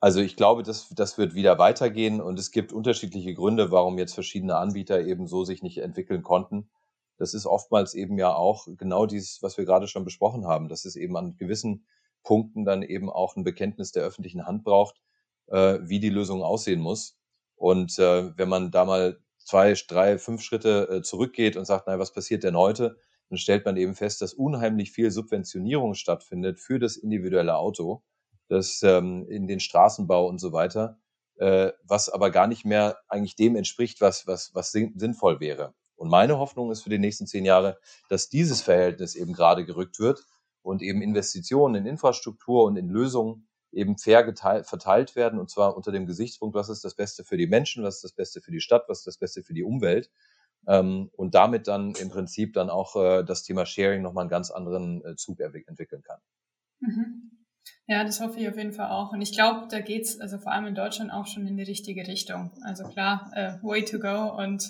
[0.00, 4.14] also ich glaube, das, das wird wieder weitergehen und es gibt unterschiedliche Gründe, warum jetzt
[4.14, 6.70] verschiedene Anbieter eben so sich nicht entwickeln konnten.
[7.18, 10.86] Das ist oftmals eben ja auch genau dieses, was wir gerade schon besprochen haben, dass
[10.86, 11.86] es eben an gewissen
[12.22, 15.02] Punkten dann eben auch ein Bekenntnis der öffentlichen Hand braucht,
[15.48, 17.18] äh, wie die Lösung aussehen muss.
[17.56, 21.98] Und äh, wenn man da mal zwei, drei, fünf Schritte äh, zurückgeht und sagt, naja,
[21.98, 22.96] was passiert denn heute?
[23.28, 28.02] Dann stellt man eben fest, dass unheimlich viel Subventionierung stattfindet für das individuelle Auto
[28.50, 30.98] das ähm, in den Straßenbau und so weiter,
[31.36, 35.72] äh, was aber gar nicht mehr eigentlich dem entspricht, was, was, was sinnvoll wäre.
[35.94, 40.00] Und meine Hoffnung ist für die nächsten zehn Jahre, dass dieses Verhältnis eben gerade gerückt
[40.00, 40.24] wird
[40.62, 45.76] und eben Investitionen in Infrastruktur und in Lösungen eben fair geteilt, verteilt werden und zwar
[45.76, 48.50] unter dem Gesichtspunkt, was ist das Beste für die Menschen, was ist das Beste für
[48.50, 50.10] die Stadt, was ist das Beste für die Umwelt
[50.66, 54.50] ähm, und damit dann im Prinzip dann auch äh, das Thema Sharing nochmal einen ganz
[54.50, 56.18] anderen äh, Zug entwickeln kann.
[56.80, 57.39] Mhm.
[57.86, 59.12] Ja, das hoffe ich auf jeden Fall auch.
[59.12, 62.06] Und ich glaube, da geht's also vor allem in Deutschland auch schon in die richtige
[62.06, 62.52] Richtung.
[62.64, 64.64] Also klar, äh, way to go und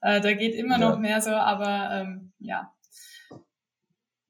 [0.00, 0.90] äh, da geht immer ja.
[0.90, 2.72] noch mehr so, aber ähm, ja.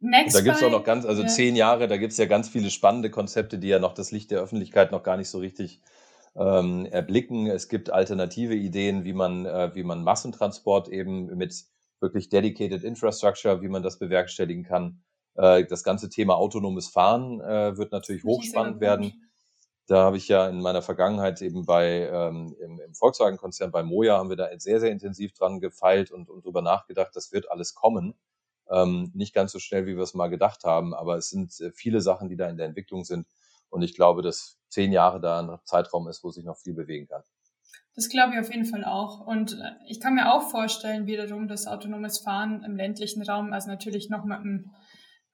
[0.01, 1.29] Next da gibt's auch noch ganz, also ja.
[1.29, 4.41] zehn Jahre, da gibt's ja ganz viele spannende Konzepte, die ja noch das Licht der
[4.41, 5.81] Öffentlichkeit noch gar nicht so richtig
[6.35, 7.47] ähm, erblicken.
[7.47, 11.55] Es gibt alternative Ideen, wie man, äh, wie man Massentransport eben mit
[12.01, 15.03] wirklich dedicated Infrastructure, wie man das bewerkstelligen kann.
[15.35, 19.29] Äh, das ganze Thema autonomes Fahren äh, wird natürlich hochspannend werden.
[19.87, 24.17] Da habe ich ja in meiner Vergangenheit eben bei ähm, im, im Volkswagen-Konzern bei Moja
[24.17, 27.75] haben wir da sehr, sehr intensiv dran gefeilt und, und drüber nachgedacht, das wird alles
[27.75, 28.15] kommen.
[28.71, 31.73] Ähm, nicht ganz so schnell, wie wir es mal gedacht haben, aber es sind äh,
[31.73, 33.27] viele Sachen, die da in der Entwicklung sind.
[33.71, 37.09] Und ich glaube, dass zehn Jahre da ein Zeitraum ist, wo sich noch viel bewegen
[37.09, 37.23] kann.
[37.95, 39.27] Das glaube ich auf jeden Fall auch.
[39.27, 43.69] Und äh, ich kann mir auch vorstellen, wiederum, dass autonomes Fahren im ländlichen Raum, also
[43.69, 44.71] natürlich noch mit einem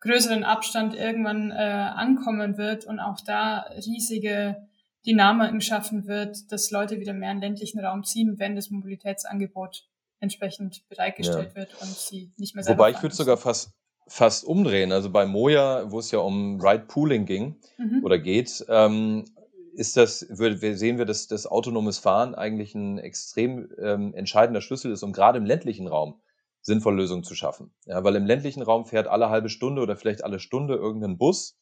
[0.01, 4.69] größeren Abstand irgendwann äh, ankommen wird und auch da riesige
[5.07, 9.89] Dynamiken schaffen wird, dass Leute wieder mehr in ländlichen Raum ziehen, wenn das Mobilitätsangebot
[10.21, 11.57] entsprechend bereitgestellt ja.
[11.57, 13.73] wird und sie nicht mehr Wobei ich würde sogar fast
[14.09, 14.91] fast umdrehen.
[14.91, 18.03] Also bei Moja, wo es ja um Ride Pooling ging mhm.
[18.03, 19.27] oder geht, ähm,
[19.75, 25.03] ist das, sehen wir, dass das autonomes Fahren eigentlich ein extrem ähm, entscheidender Schlüssel ist,
[25.03, 26.21] um gerade im ländlichen Raum
[26.69, 27.73] sinnvolle Lösungen zu schaffen.
[27.87, 31.59] Ja, weil im ländlichen Raum fährt alle halbe Stunde oder vielleicht alle Stunde irgendein Bus.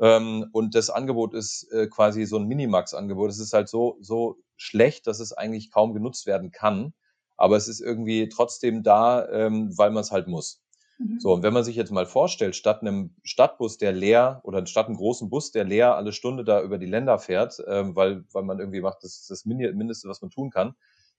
[0.00, 3.30] Ähm, und das Angebot ist äh, quasi so ein Minimax-Angebot.
[3.30, 6.94] Es ist halt so, so schlecht, dass es eigentlich kaum genutzt werden kann.
[7.36, 10.62] Aber es ist irgendwie trotzdem da, ähm, weil man es halt muss.
[10.98, 11.20] Mhm.
[11.20, 14.86] So, und wenn man sich jetzt mal vorstellt, statt einem Stadtbus, der leer, oder statt
[14.86, 18.44] einem großen Bus, der leer alle Stunde da über die Länder fährt, ähm, weil, weil
[18.44, 20.74] man irgendwie macht, das ist das Mindeste, was man tun kann,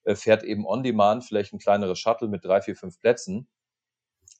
[0.07, 3.47] äh, fährt eben on demand vielleicht ein kleineres Shuttle mit drei, vier, fünf Plätzen,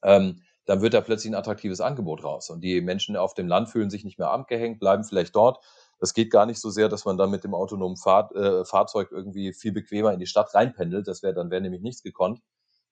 [0.04, 2.50] ähm, dann wird da plötzlich ein attraktives Angebot raus.
[2.50, 5.64] Und die Menschen auf dem Land fühlen sich nicht mehr abgehängt, bleiben vielleicht dort,
[6.00, 9.10] Das geht gar nicht so sehr, dass man dann mit dem autonomen Fahr äh, Fahrzeug
[9.12, 11.08] irgendwie viel bequemer in die Stadt reinpendelt.
[11.08, 12.42] Das wäre dann wäre nämlich nichts gekonnt,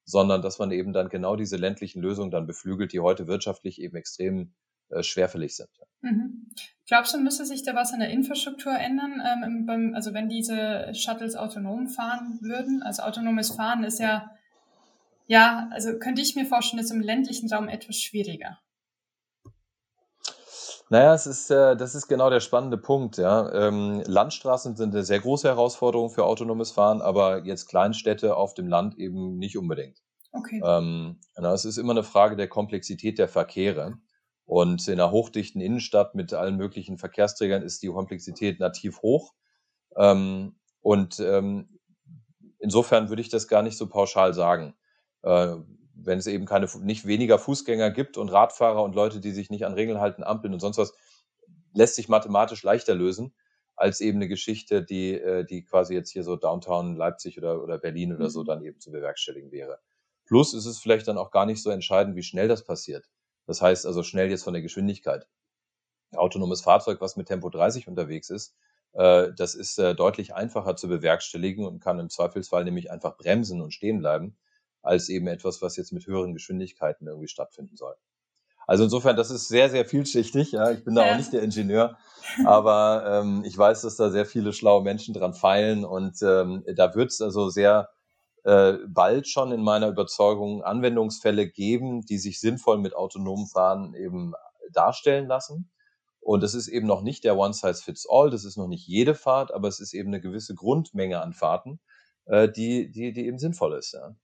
[0.05, 3.95] sondern dass man eben dann genau diese ländlichen Lösungen dann beflügelt, die heute wirtschaftlich eben
[3.97, 4.53] extrem
[4.89, 5.69] äh, schwerfällig sind.
[6.01, 6.47] Mhm.
[6.87, 9.21] Glaubst du, müsste sich da was an der Infrastruktur ändern?
[9.25, 12.83] Ähm, beim, also wenn diese Shuttles autonom fahren würden?
[12.83, 14.29] Also autonomes Fahren ist ja,
[15.25, 18.59] ja, also könnte ich mir vorstellen, ist im ländlichen Raum etwas schwieriger.
[20.89, 23.17] Naja, es ist, äh, das ist genau der spannende Punkt.
[23.17, 23.51] Ja.
[23.51, 28.67] Ähm, Landstraßen sind eine sehr große Herausforderung für autonomes Fahren, aber jetzt Kleinstädte auf dem
[28.67, 29.97] Land eben nicht unbedingt.
[30.31, 30.61] Okay.
[30.63, 33.97] Ähm, na, es ist immer eine Frage der Komplexität der Verkehre.
[34.45, 39.33] Und in einer hochdichten Innenstadt mit allen möglichen Verkehrsträgern ist die Komplexität nativ hoch.
[39.97, 41.79] Ähm, und ähm,
[42.59, 44.75] insofern würde ich das gar nicht so pauschal sagen.
[45.23, 45.55] Äh,
[45.95, 49.65] wenn es eben keine, nicht weniger Fußgänger gibt und Radfahrer und Leute, die sich nicht
[49.65, 50.93] an Regeln halten, Ampeln und sonst was,
[51.73, 53.33] lässt sich mathematisch leichter lösen
[53.75, 57.77] als eben eine Geschichte, die, äh, die quasi jetzt hier so Downtown Leipzig oder, oder
[57.77, 58.45] Berlin oder so mhm.
[58.45, 59.79] dann eben zu bewerkstelligen wäre.
[60.25, 63.05] Plus ist es vielleicht dann auch gar nicht so entscheidend, wie schnell das passiert.
[63.45, 65.27] Das heißt also schnell jetzt von der Geschwindigkeit.
[66.15, 68.55] Autonomes Fahrzeug, was mit Tempo 30 unterwegs ist,
[68.93, 73.61] äh, das ist äh, deutlich einfacher zu bewerkstelligen und kann im Zweifelsfall nämlich einfach bremsen
[73.61, 74.37] und stehen bleiben,
[74.81, 77.95] als eben etwas, was jetzt mit höheren Geschwindigkeiten irgendwie stattfinden soll.
[78.67, 80.53] Also insofern, das ist sehr, sehr vielschichtig.
[80.53, 80.71] Ja.
[80.71, 81.13] Ich bin da ja.
[81.13, 81.97] auch nicht der Ingenieur,
[82.45, 86.95] aber ähm, ich weiß, dass da sehr viele schlaue Menschen dran feilen und ähm, da
[86.95, 87.89] wird es also sehr
[88.45, 94.33] äh, bald schon in meiner Überzeugung Anwendungsfälle geben, die sich sinnvoll mit autonomem Fahren eben
[94.71, 95.71] darstellen lassen.
[96.19, 99.67] Und es ist eben noch nicht der One-Size-Fits-All, das ist noch nicht jede Fahrt, aber
[99.67, 101.79] es ist eben eine gewisse Grundmenge an Fahrten,
[102.25, 103.93] äh, die, die, die eben sinnvoll ist.
[103.93, 104.15] Ja.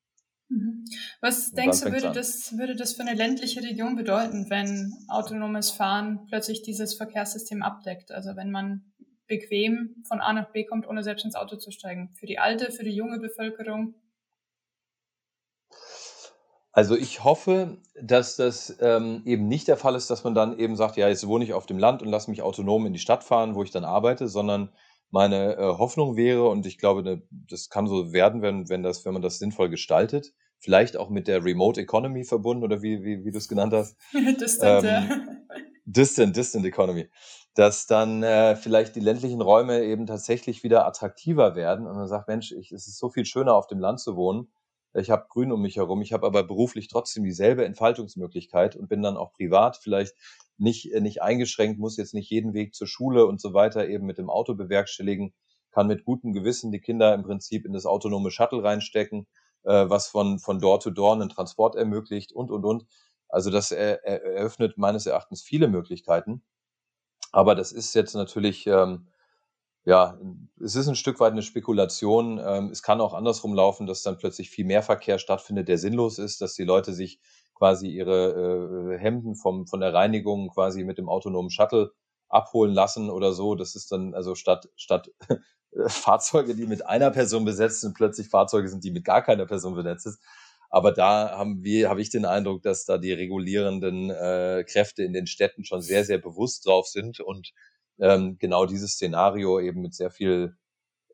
[0.49, 0.85] Mhm.
[1.21, 6.27] Was denkst du, würde das, würde das für eine ländliche Region bedeuten, wenn autonomes Fahren
[6.27, 8.11] plötzlich dieses Verkehrssystem abdeckt?
[8.11, 8.91] Also wenn man
[9.27, 12.13] bequem von A nach B kommt, ohne selbst ins Auto zu steigen.
[12.19, 13.95] Für die alte, für die junge Bevölkerung?
[16.73, 20.77] Also ich hoffe, dass das ähm, eben nicht der Fall ist, dass man dann eben
[20.77, 23.23] sagt, ja, jetzt wohne ich auf dem Land und lass mich autonom in die Stadt
[23.23, 24.69] fahren, wo ich dann arbeite, sondern
[25.09, 29.03] meine äh, Hoffnung wäre, und ich glaube, ne, das kann so werden, wenn, wenn, das,
[29.03, 33.25] wenn man das sinnvoll gestaltet, vielleicht auch mit der Remote Economy verbunden oder wie, wie,
[33.25, 33.97] wie du es genannt hast.
[34.39, 35.39] distant, ähm.
[35.85, 37.09] Distant, Distant Economy.
[37.53, 42.29] Dass dann äh, vielleicht die ländlichen Räume eben tatsächlich wieder attraktiver werden und man sagt,
[42.29, 44.47] Mensch, ich, es ist so viel schöner auf dem Land zu wohnen
[44.93, 49.01] ich habe Grün um mich herum, ich habe aber beruflich trotzdem dieselbe Entfaltungsmöglichkeit und bin
[49.01, 50.15] dann auch privat vielleicht
[50.57, 54.05] nicht, äh, nicht eingeschränkt, muss jetzt nicht jeden Weg zur Schule und so weiter eben
[54.05, 55.33] mit dem Auto bewerkstelligen,
[55.71, 59.27] kann mit gutem Gewissen die Kinder im Prinzip in das autonome Shuttle reinstecken,
[59.63, 62.85] äh, was von, von Door to Door einen Transport ermöglicht und, und, und.
[63.29, 66.43] Also das er, eröffnet meines Erachtens viele Möglichkeiten.
[67.31, 69.07] Aber das ist jetzt natürlich ähm,
[69.83, 70.19] ja,
[70.63, 72.39] es ist ein Stück weit eine Spekulation.
[72.43, 76.19] Ähm, es kann auch andersrum laufen, dass dann plötzlich viel mehr Verkehr stattfindet, der sinnlos
[76.19, 77.19] ist, dass die Leute sich
[77.55, 81.91] quasi ihre äh, Hemden vom, von der Reinigung quasi mit dem autonomen Shuttle
[82.29, 83.55] abholen lassen oder so.
[83.55, 85.11] Das ist dann also statt, statt
[85.87, 89.75] Fahrzeuge, die mit einer Person besetzt sind, plötzlich Fahrzeuge sind, die mit gar keiner Person
[89.75, 90.17] besetzt sind.
[90.69, 95.11] Aber da haben wir, habe ich den Eindruck, dass da die regulierenden äh, Kräfte in
[95.11, 97.51] den Städten schon sehr, sehr bewusst drauf sind und
[98.01, 100.57] ähm, genau dieses Szenario eben mit sehr viel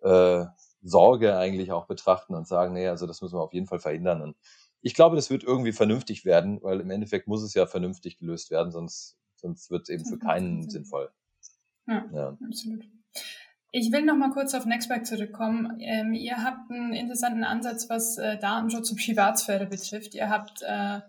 [0.01, 0.45] äh,
[0.81, 4.21] Sorge eigentlich auch betrachten und sagen, nee, also das müssen wir auf jeden Fall verhindern.
[4.21, 4.37] Und
[4.81, 8.51] ich glaube, das wird irgendwie vernünftig werden, weil im Endeffekt muss es ja vernünftig gelöst
[8.51, 11.11] werden, sonst, sonst wird es eben für keinen sinnvoll.
[11.87, 12.85] Ja, ja, absolut.
[13.71, 15.77] Ich will noch mal kurz auf Nextback zurückkommen.
[15.81, 20.15] Ähm, ihr habt einen interessanten Ansatz, was äh, Datenschutz und Privatsphäre betrifft.
[20.15, 21.01] Ihr habt, äh,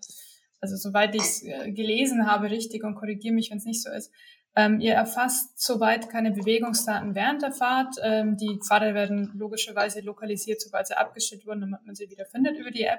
[0.60, 3.90] also soweit ich es äh, gelesen habe, richtig und korrigiere mich, wenn es nicht so
[3.90, 4.10] ist,
[4.58, 7.94] ähm, ihr erfasst soweit keine Bewegungsdaten während der Fahrt.
[8.02, 12.58] Ähm, die Pfade werden logischerweise lokalisiert, sobald sie abgestellt wurden, damit man sie wieder findet
[12.58, 12.98] über die App.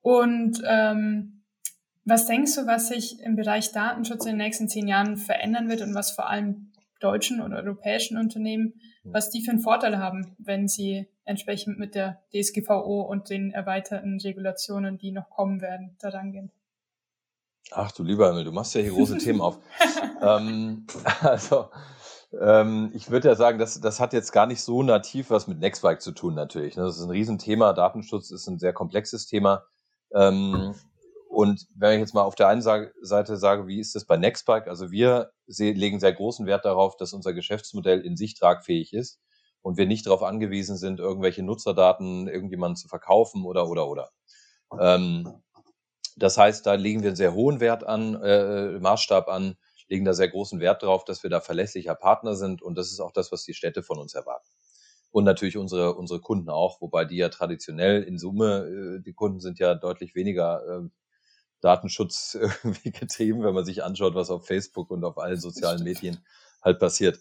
[0.00, 1.42] Und ähm,
[2.06, 5.82] was denkst du, was sich im Bereich Datenschutz in den nächsten zehn Jahren verändern wird
[5.82, 10.68] und was vor allem deutschen oder europäischen Unternehmen, was die für einen Vorteil haben, wenn
[10.68, 16.50] sie entsprechend mit der DSGVO und den erweiterten Regulationen, die noch kommen werden, daran gehen?
[17.72, 19.58] Ach du lieber Himmel, du machst ja hier große Themen auf.
[20.22, 20.86] ähm,
[21.20, 21.68] also,
[22.40, 25.58] ähm, ich würde ja sagen, das, das hat jetzt gar nicht so nativ was mit
[25.58, 26.76] Nextbike zu tun natürlich.
[26.76, 26.84] Ne?
[26.84, 27.72] Das ist ein Riesenthema.
[27.72, 29.64] Datenschutz ist ein sehr komplexes Thema.
[30.14, 30.74] Ähm,
[31.28, 34.68] und wenn ich jetzt mal auf der einen Seite sage, wie ist das bei Nextbike?
[34.68, 39.20] Also wir legen sehr großen Wert darauf, dass unser Geschäftsmodell in sich tragfähig ist
[39.60, 44.10] und wir nicht darauf angewiesen sind, irgendwelche Nutzerdaten irgendjemandem zu verkaufen oder, oder, oder.
[44.80, 45.42] Ähm,
[46.16, 49.56] das heißt, da legen wir einen sehr hohen Wert an, äh, Maßstab an,
[49.88, 53.00] legen da sehr großen Wert darauf, dass wir da verlässlicher Partner sind und das ist
[53.00, 54.48] auch das, was die Städte von uns erwarten.
[55.10, 59.40] Und natürlich unsere, unsere Kunden auch, wobei die ja traditionell in Summe, äh, die Kunden
[59.40, 60.88] sind ja deutlich weniger äh,
[61.60, 66.24] Datenschutz irgendwie getrieben, wenn man sich anschaut, was auf Facebook und auf allen sozialen Medien
[66.62, 67.20] halt passiert.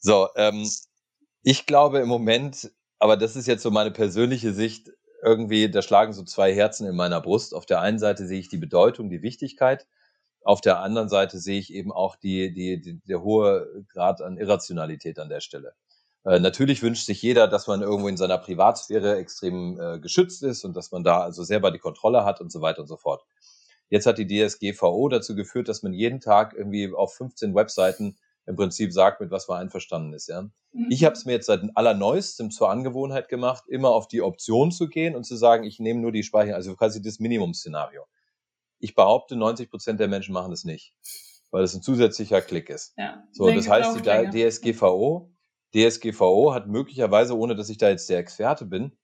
[0.00, 0.68] So, ähm,
[1.42, 4.90] ich glaube im Moment, aber das ist jetzt so meine persönliche Sicht,
[5.22, 7.54] irgendwie, da schlagen so zwei Herzen in meiner Brust.
[7.54, 9.86] Auf der einen Seite sehe ich die Bedeutung, die Wichtigkeit.
[10.42, 14.36] Auf der anderen Seite sehe ich eben auch die, die, die, der hohe Grad an
[14.36, 15.74] Irrationalität an der Stelle.
[16.24, 20.64] Äh, natürlich wünscht sich jeder, dass man irgendwo in seiner Privatsphäre extrem äh, geschützt ist
[20.64, 23.24] und dass man da also selber die Kontrolle hat und so weiter und so fort.
[23.88, 28.56] Jetzt hat die DSGVO dazu geführt, dass man jeden Tag irgendwie auf 15 Webseiten im
[28.56, 30.28] Prinzip sagt, mit was man einverstanden ist.
[30.28, 30.42] Ja.
[30.42, 30.86] Mhm.
[30.90, 34.88] Ich habe es mir jetzt seit allerneuestem zur Angewohnheit gemacht, immer auf die Option zu
[34.88, 38.06] gehen und zu sagen, ich nehme nur die Speicher, also quasi das Minimum-Szenario.
[38.78, 40.94] Ich behaupte, 90 Prozent der Menschen machen das nicht,
[41.50, 42.94] weil es ein zusätzlicher Klick ist.
[42.96, 45.32] Ja, so, das heißt, die DSGVO,
[45.74, 48.96] DSGVO hat möglicherweise, ohne dass ich da jetzt der Experte bin,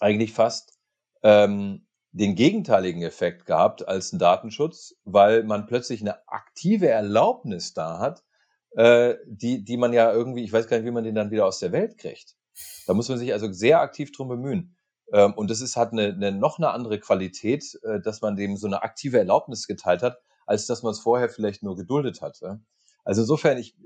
[0.00, 0.76] eigentlich fast
[1.22, 7.98] ähm, den gegenteiligen Effekt gehabt als ein Datenschutz, weil man plötzlich eine aktive Erlaubnis da
[7.98, 8.24] hat,
[8.76, 11.46] äh, die, die man ja irgendwie, ich weiß gar nicht, wie man den dann wieder
[11.46, 12.36] aus der Welt kriegt.
[12.86, 14.76] Da muss man sich also sehr aktiv drum bemühen.
[15.12, 18.56] Ähm, und das ist, hat eine, eine, noch eine andere Qualität, äh, dass man dem
[18.56, 22.38] so eine aktive Erlaubnis geteilt hat, als dass man es vorher vielleicht nur geduldet hat.
[22.42, 22.60] Ja?
[23.04, 23.76] Also insofern, ich,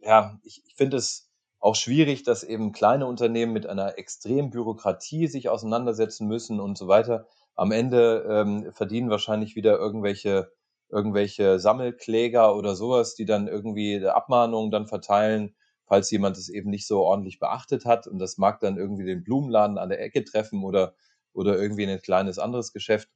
[0.00, 5.28] ja, ich, ich finde es auch schwierig, dass eben kleine Unternehmen mit einer extremen Bürokratie
[5.28, 10.50] sich auseinandersetzen müssen und so weiter am Ende ähm, verdienen wahrscheinlich wieder irgendwelche
[10.92, 15.54] irgendwelche Sammelkläger oder sowas, die dann irgendwie Abmahnungen dann verteilen,
[15.86, 18.06] falls jemand es eben nicht so ordentlich beachtet hat.
[18.06, 20.94] Und das mag dann irgendwie den Blumenladen an der Ecke treffen oder,
[21.32, 23.08] oder irgendwie ein kleines anderes Geschäft.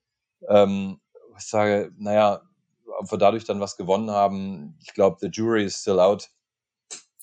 [0.49, 1.01] Ähm,
[1.39, 2.41] ich sage, naja,
[2.99, 6.31] ob wir dadurch dann was gewonnen haben, ich glaube, the jury is still out.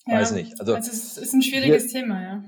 [0.05, 0.59] Ja, Weiß nicht.
[0.59, 2.43] Also, also es ist ein schwieriges hier, Thema, ja.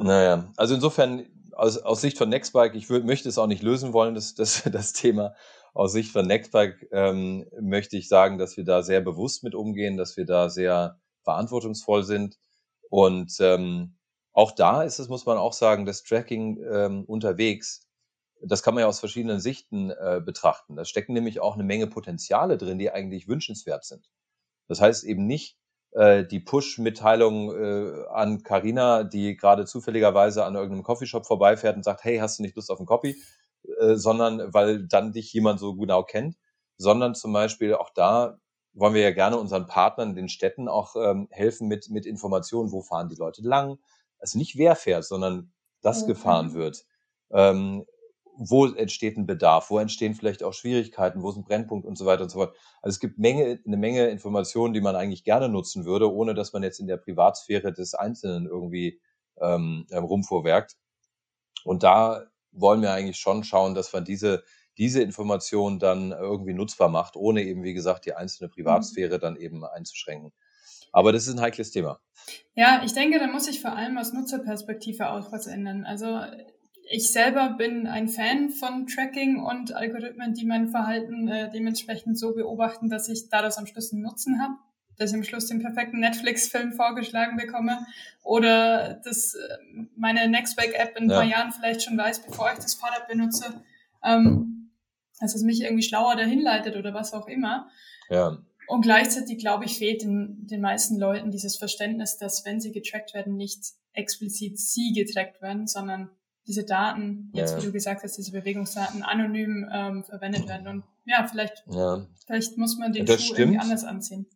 [0.00, 3.92] Naja, also insofern aus, aus Sicht von Nextbike, ich würd, möchte es auch nicht lösen
[3.92, 5.34] wollen, das, das, das Thema.
[5.74, 9.96] Aus Sicht von Nextbike ähm, möchte ich sagen, dass wir da sehr bewusst mit umgehen,
[9.96, 12.38] dass wir da sehr verantwortungsvoll sind.
[12.90, 13.96] Und ähm,
[14.32, 17.86] auch da ist es, muss man auch sagen, das Tracking ähm, unterwegs,
[18.40, 20.76] das kann man ja aus verschiedenen Sichten äh, betrachten.
[20.76, 24.08] Da stecken nämlich auch eine Menge Potenziale drin, die eigentlich wünschenswert sind.
[24.68, 25.58] Das heißt eben nicht,
[25.92, 32.04] äh, die Push-Mitteilung äh, an Carina, die gerade zufälligerweise an irgendeinem Coffeeshop vorbeifährt und sagt,
[32.04, 33.16] hey, hast du nicht Lust auf einen Copy?
[33.80, 36.36] Äh, sondern weil dann dich jemand so genau kennt,
[36.76, 38.38] sondern zum Beispiel auch da
[38.72, 42.82] wollen wir ja gerne unseren Partnern, den Städten auch ähm, helfen mit, mit Informationen, wo
[42.82, 43.78] fahren die Leute lang.
[44.18, 46.12] Also nicht wer fährt, sondern dass okay.
[46.12, 46.84] gefahren wird.
[47.30, 47.84] Ähm,
[48.40, 52.06] wo entsteht ein Bedarf, wo entstehen vielleicht auch Schwierigkeiten, wo ist ein Brennpunkt und so
[52.06, 52.56] weiter und so fort.
[52.82, 56.52] Also es gibt Menge, eine Menge Informationen, die man eigentlich gerne nutzen würde, ohne dass
[56.52, 59.00] man jetzt in der Privatsphäre des Einzelnen irgendwie
[59.40, 60.76] ähm rumvorwerkt.
[61.64, 64.44] Und da wollen wir eigentlich schon schauen, dass man diese,
[64.76, 68.52] diese Information dann irgendwie nutzbar macht, ohne eben, wie gesagt, die einzelne mhm.
[68.52, 70.32] Privatsphäre dann eben einzuschränken.
[70.92, 72.00] Aber das ist ein heikles Thema.
[72.54, 75.84] Ja, ich denke, da muss sich vor allem aus Nutzerperspektive auch was ändern.
[75.84, 76.20] Also
[76.90, 82.34] ich selber bin ein Fan von Tracking und Algorithmen, die mein Verhalten äh, dementsprechend so
[82.34, 84.54] beobachten, dass ich daraus am Schluss einen Nutzen habe,
[84.98, 87.86] dass ich am Schluss den perfekten Netflix-Film vorgeschlagen bekomme
[88.22, 89.38] oder dass äh,
[89.96, 91.16] meine Nextbike-App in ein ja.
[91.16, 93.62] paar Jahren vielleicht schon weiß, bevor ich das Fahrrad benutze,
[94.04, 94.70] ähm,
[95.20, 97.68] dass es mich irgendwie schlauer dahin leitet oder was auch immer.
[98.10, 98.38] Ja.
[98.66, 103.14] Und gleichzeitig, glaube ich, fehlt den, den meisten Leuten dieses Verständnis, dass wenn sie getrackt
[103.14, 103.60] werden, nicht
[103.94, 106.10] explizit sie getrackt werden, sondern
[106.46, 107.58] diese Daten, jetzt ja.
[107.58, 110.68] wie du gesagt hast, diese Bewegungsdaten anonym ähm, verwendet werden.
[110.68, 112.06] Und ja, vielleicht, ja.
[112.26, 113.38] vielleicht muss man den das Schuh stimmt.
[113.38, 114.26] irgendwie anders anziehen.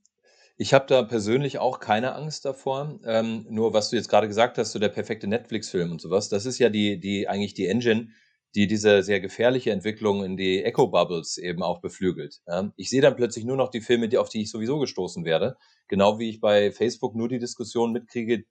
[0.63, 3.01] Ich habe da persönlich auch keine Angst davor.
[3.05, 6.47] Ähm, nur was du jetzt gerade gesagt hast, so der perfekte Netflix-Film und sowas, das
[6.47, 8.11] ist ja die, die eigentlich die Engine,
[8.55, 12.43] die diese sehr gefährliche Entwicklung in die Echo-Bubbles eben auch beflügelt.
[12.47, 12.73] Ja?
[12.77, 15.57] Ich sehe dann plötzlich nur noch die Filme, die, auf die ich sowieso gestoßen werde.
[15.89, 18.45] Genau wie ich bei Facebook nur die Diskussionen mitkriege,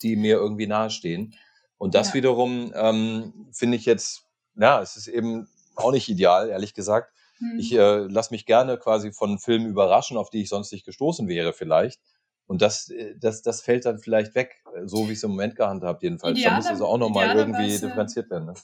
[0.00, 1.34] die mir irgendwie nahestehen.
[1.76, 2.14] Und das ja.
[2.14, 4.22] wiederum ähm, finde ich jetzt,
[4.56, 7.12] ja, es ist eben auch nicht ideal, ehrlich gesagt.
[7.38, 7.58] Hm.
[7.58, 11.28] Ich äh, lasse mich gerne quasi von Filmen überraschen, auf die ich sonst nicht gestoßen
[11.28, 12.00] wäre vielleicht.
[12.46, 16.02] Und das, äh, das, das fällt dann vielleicht weg, so wie es im Moment gehandhabt
[16.02, 16.38] jedenfalls.
[16.38, 18.46] Ideale, da muss also auch nochmal irgendwie differenziert werden.
[18.46, 18.54] Ne?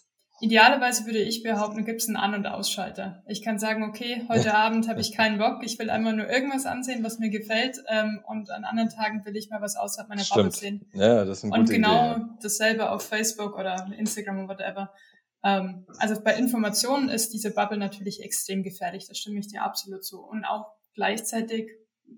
[0.41, 3.23] Idealerweise würde ich behaupten, gibt es einen An- und Ausschalter.
[3.29, 6.67] Ich kann sagen, okay, heute Abend habe ich keinen Bock, ich will einmal nur irgendwas
[6.67, 10.25] ansehen, was mir gefällt ähm, und an anderen Tagen will ich mal was außerhalb meiner
[10.25, 10.87] Bubble sehen.
[10.93, 12.39] Ja, das ist eine Und genau Idee, ja.
[12.43, 14.93] dasselbe auf Facebook oder Instagram oder whatever.
[15.45, 20.05] Ähm, also bei Informationen ist diese Bubble natürlich extrem gefährlich, da stimme ich dir absolut
[20.05, 20.21] zu.
[20.21, 21.71] Und auch gleichzeitig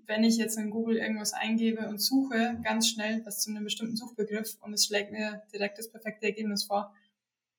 [0.05, 3.95] wenn ich jetzt in Google irgendwas eingebe und suche ganz schnell was zu einem bestimmten
[3.95, 6.93] Suchbegriff und es schlägt mir direkt das perfekte Ergebnis vor,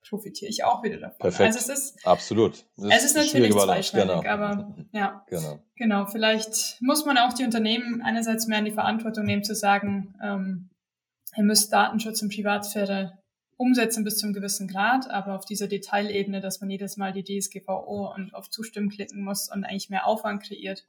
[0.07, 1.19] profitiere ich auch wieder davon.
[1.19, 1.55] Perfekt.
[1.55, 2.65] Also es ist, Absolut.
[2.77, 4.29] Das es ist, ist natürlich zweischneidig, genau.
[4.29, 5.59] aber ja, genau.
[5.75, 6.05] genau.
[6.05, 10.69] Vielleicht muss man auch die Unternehmen einerseits mehr in die Verantwortung nehmen, zu sagen, ähm,
[11.35, 13.19] ihr müsst Datenschutz und Privatsphäre
[13.59, 17.25] umsetzen bis zu einem gewissen Grad, aber auf dieser Detailebene, dass man jedes Mal die
[17.25, 20.87] DSGVO und auf Zustimmen klicken muss und eigentlich mehr Aufwand kreiert,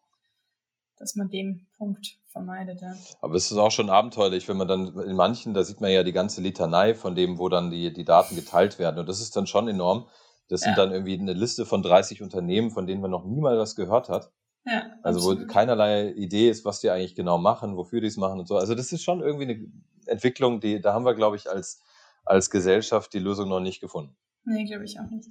[0.97, 2.81] dass man den Punkt vermeidet.
[2.81, 2.95] Ja.
[3.21, 6.05] Aber es ist auch schon abenteuerlich, wenn man dann in manchen, da sieht man ja
[6.05, 9.01] die ganze Litanei von dem, wo dann die, die Daten geteilt werden.
[9.01, 10.07] Und das ist dann schon enorm.
[10.47, 10.77] Das sind ja.
[10.77, 14.09] dann irgendwie eine Liste von 30 Unternehmen, von denen man noch nie mal was gehört
[14.09, 14.31] hat.
[14.65, 15.49] Ja, also absolut.
[15.49, 18.57] wo keinerlei Idee ist, was die eigentlich genau machen, wofür die es machen und so.
[18.57, 19.73] Also das ist schon irgendwie eine
[20.07, 21.83] Entwicklung, die, da haben wir, glaube ich, als,
[22.31, 24.17] als Gesellschaft die Lösung noch nicht gefunden.
[24.45, 25.29] Nee, glaube ich auch nicht.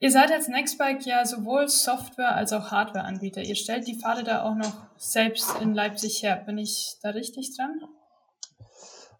[0.00, 3.42] Ihr seid als Nextbike ja sowohl Software- als auch Hardware-Anbieter.
[3.42, 6.42] Ihr stellt die Pfade da auch noch selbst in Leipzig her.
[6.44, 7.80] Bin ich da richtig dran?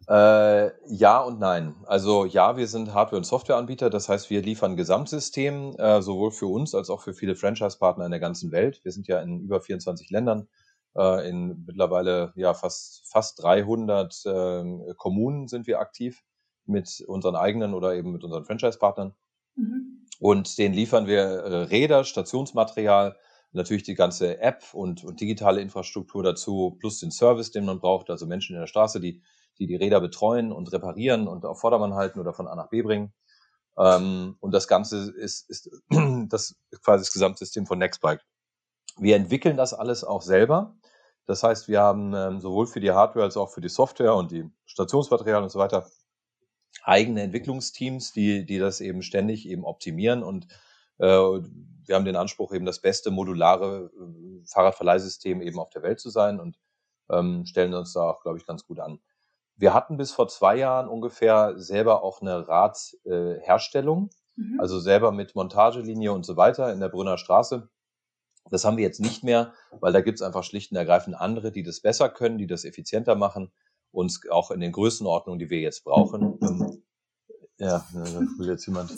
[0.08, 1.74] Äh, ja und nein.
[1.86, 3.88] Also ja, wir sind Hardware- und Softwareanbieter.
[3.88, 8.10] Das heißt, wir liefern Gesamtsystem, äh, sowohl für uns als auch für viele Franchise-Partner in
[8.10, 8.80] der ganzen Welt.
[8.82, 10.48] Wir sind ja in über 24 Ländern,
[10.96, 16.22] äh, in mittlerweile ja fast, fast 300 äh, Kommunen sind wir aktiv
[16.66, 19.14] mit unseren eigenen oder eben mit unseren Franchise-Partnern.
[19.56, 20.06] Mhm.
[20.20, 23.16] Und den liefern wir äh, Räder, Stationsmaterial,
[23.52, 28.10] natürlich die ganze App und, und digitale Infrastruktur dazu, plus den Service, den man braucht,
[28.10, 29.22] also Menschen in der Straße, die
[29.58, 32.82] die, die Räder betreuen und reparieren und auf Vordermann halten oder von A nach B
[32.82, 33.12] bringen.
[33.78, 35.70] Ähm, und das Ganze ist, ist
[36.28, 38.22] das ist quasi das Gesamtsystem von Nextbike.
[38.98, 40.76] Wir entwickeln das alles auch selber.
[41.26, 44.30] Das heißt, wir haben ähm, sowohl für die Hardware als auch für die Software und
[44.30, 45.86] die Stationsmaterial und so weiter
[46.84, 50.46] eigene Entwicklungsteams, die, die das eben ständig eben optimieren und
[50.98, 56.00] äh, wir haben den Anspruch, eben das beste modulare äh, Fahrradverleihsystem eben auf der Welt
[56.00, 56.58] zu sein und
[57.10, 59.00] ähm, stellen uns da auch, glaube ich, ganz gut an.
[59.56, 64.60] Wir hatten bis vor zwei Jahren ungefähr selber auch eine Radherstellung, äh, mhm.
[64.60, 67.68] also selber mit Montagelinie und so weiter in der Brünner Straße.
[68.50, 71.50] Das haben wir jetzt nicht mehr, weil da gibt es einfach schlicht und ergreifend andere,
[71.50, 73.52] die das besser können, die das effizienter machen
[73.94, 76.38] uns auch in den Größenordnungen, die wir jetzt brauchen.
[77.56, 78.90] Ähm, ja, will jetzt jemand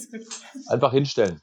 [0.68, 1.42] einfach hinstellen.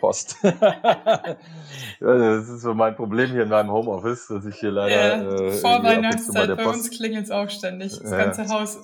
[0.00, 0.36] Post.
[0.42, 5.22] das ist so mein Problem hier in meinem Homeoffice, dass ich hier leider.
[5.22, 8.16] Ja, äh, vor Weihnachtszeit, bei uns klingelt es auch ständig, das ja.
[8.16, 8.78] ganze Haus.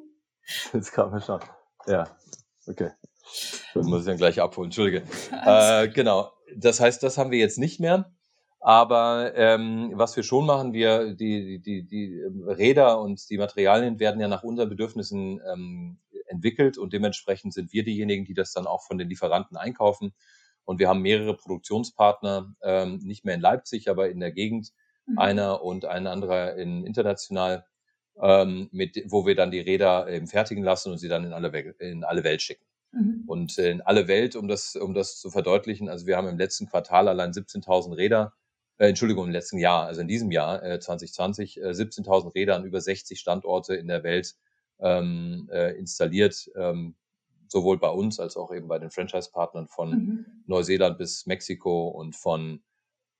[0.72, 1.40] Jetzt kam mir schon.
[1.86, 2.08] Ja,
[2.66, 2.92] okay.
[3.74, 5.02] Das muss ich dann gleich abholen, Entschuldige.
[5.30, 6.32] Äh, genau.
[6.56, 8.10] Das heißt, das haben wir jetzt nicht mehr.
[8.60, 14.20] Aber ähm, was wir schon machen, wir die, die, die Räder und die Materialien werden
[14.20, 18.82] ja nach unseren Bedürfnissen ähm, entwickelt und dementsprechend sind wir diejenigen, die das dann auch
[18.82, 20.12] von den Lieferanten einkaufen.
[20.64, 24.72] Und wir haben mehrere Produktionspartner, ähm, nicht mehr in Leipzig, aber in der Gegend,
[25.06, 25.18] mhm.
[25.18, 27.64] einer und ein anderer in international,
[28.20, 31.48] ähm, mit, wo wir dann die Räder eben fertigen lassen und sie dann in alle,
[31.78, 32.64] in alle Welt schicken.
[32.92, 33.24] Mhm.
[33.26, 36.66] Und in alle Welt, um das, um das zu verdeutlichen, also wir haben im letzten
[36.66, 38.32] Quartal allein 17.000 Räder
[38.78, 42.64] äh, Entschuldigung, im letzten Jahr, also in diesem Jahr, äh, 2020, äh, 17.000 Räder an
[42.64, 44.36] über 60 Standorte in der Welt
[44.80, 46.94] ähm, äh, installiert, ähm,
[47.48, 50.26] sowohl bei uns als auch eben bei den Franchise-Partnern von mhm.
[50.46, 52.62] Neuseeland bis Mexiko und von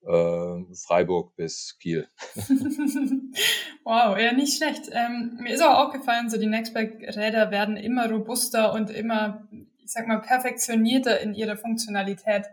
[0.07, 2.07] äh, Freiburg bis Kiel.
[3.85, 4.83] wow, ja, nicht schlecht.
[4.93, 9.49] Ähm, mir ist auch aufgefallen, so die Nextback-Räder werden immer robuster und immer,
[9.83, 12.47] ich sag mal, perfektionierter in ihrer Funktionalität.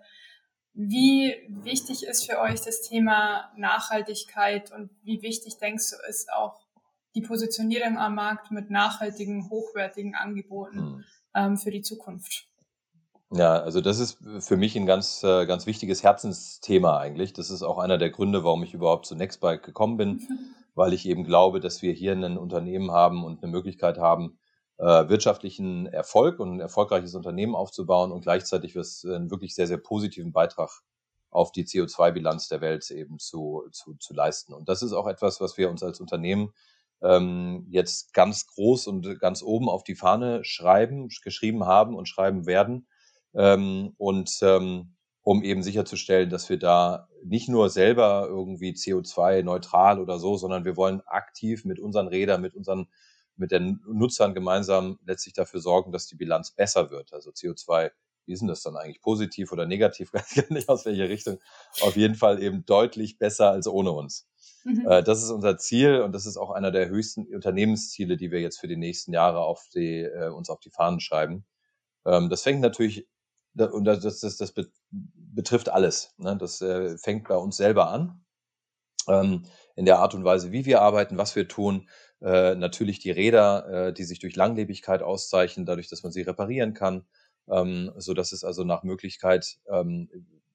[0.76, 6.60] Wie wichtig ist für euch das Thema Nachhaltigkeit und wie wichtig denkst du ist auch
[7.16, 11.04] die Positionierung am Markt mit nachhaltigen, hochwertigen Angeboten hm.
[11.34, 12.50] ähm, für die Zukunft?
[13.32, 17.32] Ja, also das ist für mich ein ganz, äh, ganz wichtiges Herzensthema eigentlich.
[17.32, 20.28] Das ist auch einer der Gründe, warum ich überhaupt zu Nextbike gekommen bin,
[20.76, 24.38] weil ich eben glaube, dass wir hier ein Unternehmen haben und eine Möglichkeit haben,
[24.78, 30.34] wirtschaftlichen Erfolg und ein erfolgreiches Unternehmen aufzubauen und gleichzeitig was, einen wirklich sehr, sehr positiven
[30.34, 30.82] Beitrag
[31.30, 34.54] auf die CO2-Bilanz der Welt eben zu, zu, zu leisten.
[34.54, 36.54] Und das ist auch etwas, was wir uns als Unternehmen
[37.02, 42.46] ähm, jetzt ganz groß und ganz oben auf die Fahne schreiben, geschrieben haben und schreiben
[42.46, 42.88] werden.
[43.34, 50.20] Ähm, und ähm, um eben sicherzustellen, dass wir da nicht nur selber irgendwie CO2-neutral oder
[50.20, 52.88] so, sondern wir wollen aktiv mit unseren Rädern, mit unseren
[53.38, 57.14] mit den Nutzern gemeinsam letztlich dafür sorgen, dass die Bilanz besser wird.
[57.14, 57.92] Also CO2,
[58.26, 59.02] wie ist denn das dann eigentlich?
[59.02, 60.14] Positiv oder negativ?
[60.14, 61.40] Weiß ich nicht aus welcher Richtung.
[61.82, 64.28] Auf jeden Fall eben deutlich besser als ohne uns.
[64.64, 64.88] Mhm.
[64.88, 68.42] Äh, das ist unser Ziel und das ist auch einer der höchsten Unternehmensziele, die wir
[68.42, 71.46] jetzt für die nächsten Jahre auf die, äh, uns auf die Fahnen schreiben.
[72.06, 73.08] Ähm, das fängt natürlich,
[73.56, 74.54] und das, das, das
[74.94, 76.14] betrifft alles.
[76.18, 76.36] Ne?
[76.38, 78.25] Das äh, fängt bei uns selber an
[79.08, 79.44] ähm,
[79.76, 81.90] in der Art und Weise, wie wir arbeiten, was wir tun.
[82.22, 86.74] Äh, natürlich die Räder, äh, die sich durch Langlebigkeit auszeichnen, dadurch, dass man sie reparieren
[86.74, 87.06] kann,
[87.50, 90.10] ähm, so dass es also nach Möglichkeit ähm,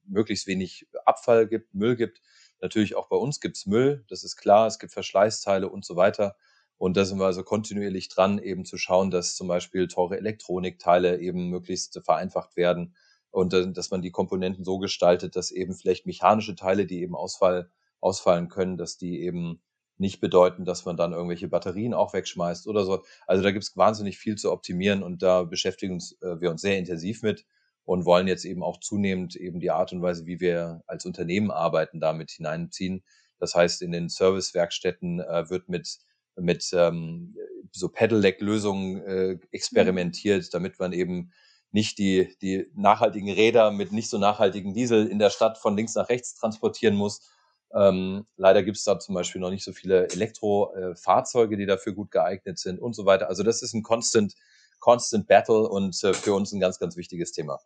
[0.05, 2.21] möglichst wenig Abfall gibt, Müll gibt.
[2.61, 6.37] Natürlich auch bei uns gibt's Müll, das ist klar, es gibt Verschleißteile und so weiter.
[6.77, 11.21] Und da sind wir also kontinuierlich dran, eben zu schauen, dass zum Beispiel teure Elektronikteile
[11.21, 12.95] eben möglichst vereinfacht werden
[13.31, 17.15] und äh, dass man die Komponenten so gestaltet, dass eben vielleicht mechanische Teile, die eben
[17.15, 17.71] Ausfall,
[18.01, 19.63] ausfallen können, dass die eben
[19.99, 23.05] nicht bedeuten, dass man dann irgendwelche Batterien auch wegschmeißt oder so.
[23.27, 26.63] Also da gibt es wahnsinnig viel zu optimieren und da beschäftigen uns, äh, wir uns
[26.63, 27.45] sehr intensiv mit
[27.85, 31.51] und wollen jetzt eben auch zunehmend eben die Art und Weise, wie wir als Unternehmen
[31.51, 33.05] arbeiten, damit hineinziehen.
[33.39, 35.99] Das heißt, in den Servicewerkstätten äh, wird mit
[36.37, 37.37] mit ähm,
[37.73, 41.33] so Pedelec-Lösungen äh, experimentiert, damit man eben
[41.73, 45.95] nicht die, die nachhaltigen Räder mit nicht so nachhaltigen Diesel in der Stadt von links
[45.95, 47.31] nach rechts transportieren muss.
[47.75, 52.11] Ähm, leider gibt es da zum Beispiel noch nicht so viele Elektrofahrzeuge, die dafür gut
[52.11, 53.29] geeignet sind und so weiter.
[53.29, 54.35] Also das ist ein constant,
[54.81, 57.61] constant Battle und äh, für uns ein ganz, ganz wichtiges Thema.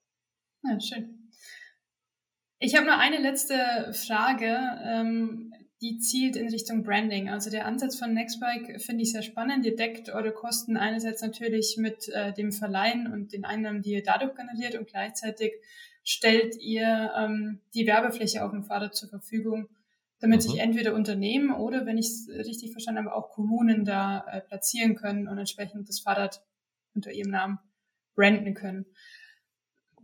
[0.63, 1.31] Ja, schön.
[2.59, 4.57] Ich habe noch eine letzte Frage.
[4.85, 7.29] Ähm, die zielt in Richtung Branding.
[7.29, 9.67] Also der Ansatz von Nextbike finde ich sehr spannend.
[9.67, 14.03] Ihr deckt eure Kosten einerseits natürlich mit äh, dem Verleihen und den Einnahmen, die ihr
[14.03, 15.53] dadurch generiert und gleichzeitig
[16.03, 19.69] stellt ihr ähm, die Werbefläche auf dem Fahrrad zur Verfügung,
[20.21, 20.51] damit mhm.
[20.51, 24.95] sich entweder Unternehmen oder, wenn ich es richtig verstanden habe, auch Kommunen da äh, platzieren
[24.95, 26.43] können und entsprechend das Fahrrad
[26.95, 27.59] unter ihrem Namen
[28.15, 28.87] branden können.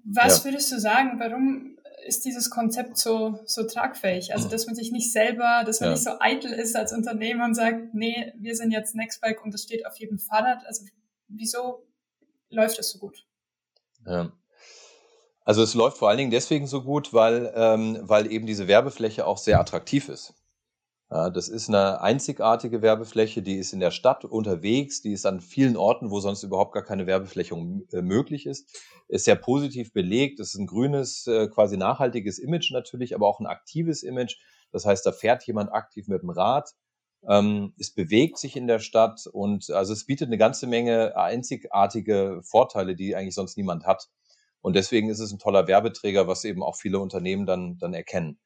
[0.04, 0.44] Was ja.
[0.46, 4.32] würdest du sagen, warum ist dieses Konzept so, so tragfähig?
[4.34, 5.94] Also, dass man sich nicht selber, dass man ja.
[5.94, 9.62] nicht so eitel ist als Unternehmer und sagt, nee, wir sind jetzt Nextbike und das
[9.62, 10.64] steht auf jedem Fahrrad.
[10.66, 10.86] Also,
[11.28, 11.86] wieso
[12.48, 13.26] läuft das so gut?
[14.06, 14.32] Ja.
[15.50, 19.26] Also es läuft vor allen Dingen deswegen so gut, weil, ähm, weil eben diese Werbefläche
[19.26, 20.32] auch sehr attraktiv ist.
[21.10, 25.40] Ja, das ist eine einzigartige Werbefläche, die ist in der Stadt unterwegs, die ist an
[25.40, 27.56] vielen Orten, wo sonst überhaupt gar keine Werbefläche
[27.90, 28.80] äh, möglich ist.
[29.08, 33.40] Ist sehr positiv belegt, es ist ein grünes, äh, quasi nachhaltiges Image natürlich, aber auch
[33.40, 34.36] ein aktives Image.
[34.70, 36.70] Das heißt, da fährt jemand aktiv mit dem Rad,
[37.28, 42.40] ähm, es bewegt sich in der Stadt und also es bietet eine ganze Menge einzigartige
[42.44, 44.08] Vorteile, die eigentlich sonst niemand hat.
[44.60, 48.38] Und deswegen ist es ein toller Werbeträger, was eben auch viele Unternehmen dann, dann erkennen.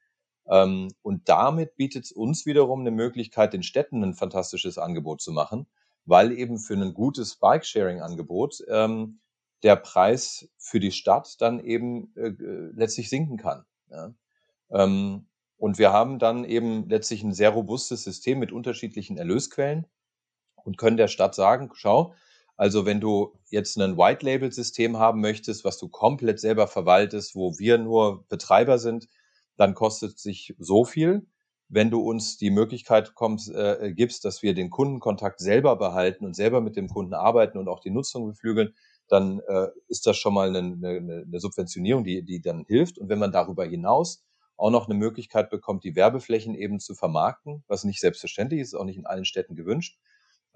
[0.49, 5.33] Ähm, und damit bietet es uns wiederum eine Möglichkeit, den Städten ein fantastisches Angebot zu
[5.33, 5.67] machen,
[6.05, 9.21] weil eben für ein gutes Bike-Sharing-Angebot ähm,
[9.63, 12.33] der Preis für die Stadt dann eben äh,
[12.75, 13.65] letztlich sinken kann.
[13.91, 14.15] Ja?
[14.71, 19.87] Ähm, und wir haben dann eben letztlich ein sehr robustes System mit unterschiedlichen Erlösquellen
[20.57, 22.15] und können der Stadt sagen, schau,
[22.57, 27.79] also wenn du jetzt ein White-Label-System haben möchtest, was du komplett selber verwaltest, wo wir
[27.79, 29.09] nur Betreiber sind,
[29.57, 31.27] dann kostet sich so viel.
[31.69, 36.35] Wenn du uns die Möglichkeit kommst, äh, gibst, dass wir den Kundenkontakt selber behalten und
[36.35, 38.75] selber mit dem Kunden arbeiten und auch die Nutzung beflügeln,
[39.09, 42.99] dann äh, ist das schon mal eine, eine, eine Subventionierung, die, die dann hilft.
[42.99, 44.25] Und wenn man darüber hinaus
[44.57, 48.85] auch noch eine Möglichkeit bekommt, die Werbeflächen eben zu vermarkten, was nicht selbstverständlich ist, auch
[48.85, 49.99] nicht in allen Städten gewünscht,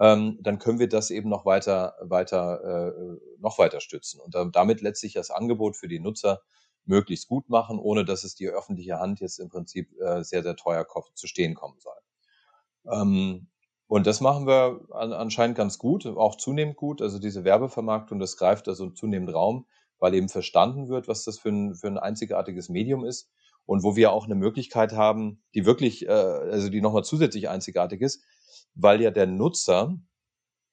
[0.01, 4.81] ähm, dann können wir das eben noch weiter, weiter, äh, noch weiter stützen und damit
[4.81, 6.43] letztlich das Angebot für die Nutzer
[6.85, 10.57] möglichst gut machen, ohne dass es die öffentliche Hand jetzt im Prinzip äh, sehr, sehr
[10.57, 11.99] teuer zu stehen kommen soll.
[12.91, 13.49] Ähm,
[13.87, 17.03] und das machen wir an, anscheinend ganz gut, auch zunehmend gut.
[17.03, 19.67] Also diese Werbevermarktung, das greift also zunehmend Raum,
[19.99, 23.31] weil eben verstanden wird, was das für ein, für ein einzigartiges Medium ist
[23.67, 28.01] und wo wir auch eine Möglichkeit haben, die wirklich, äh, also die nochmal zusätzlich einzigartig
[28.01, 28.25] ist,
[28.75, 29.97] weil ja der Nutzer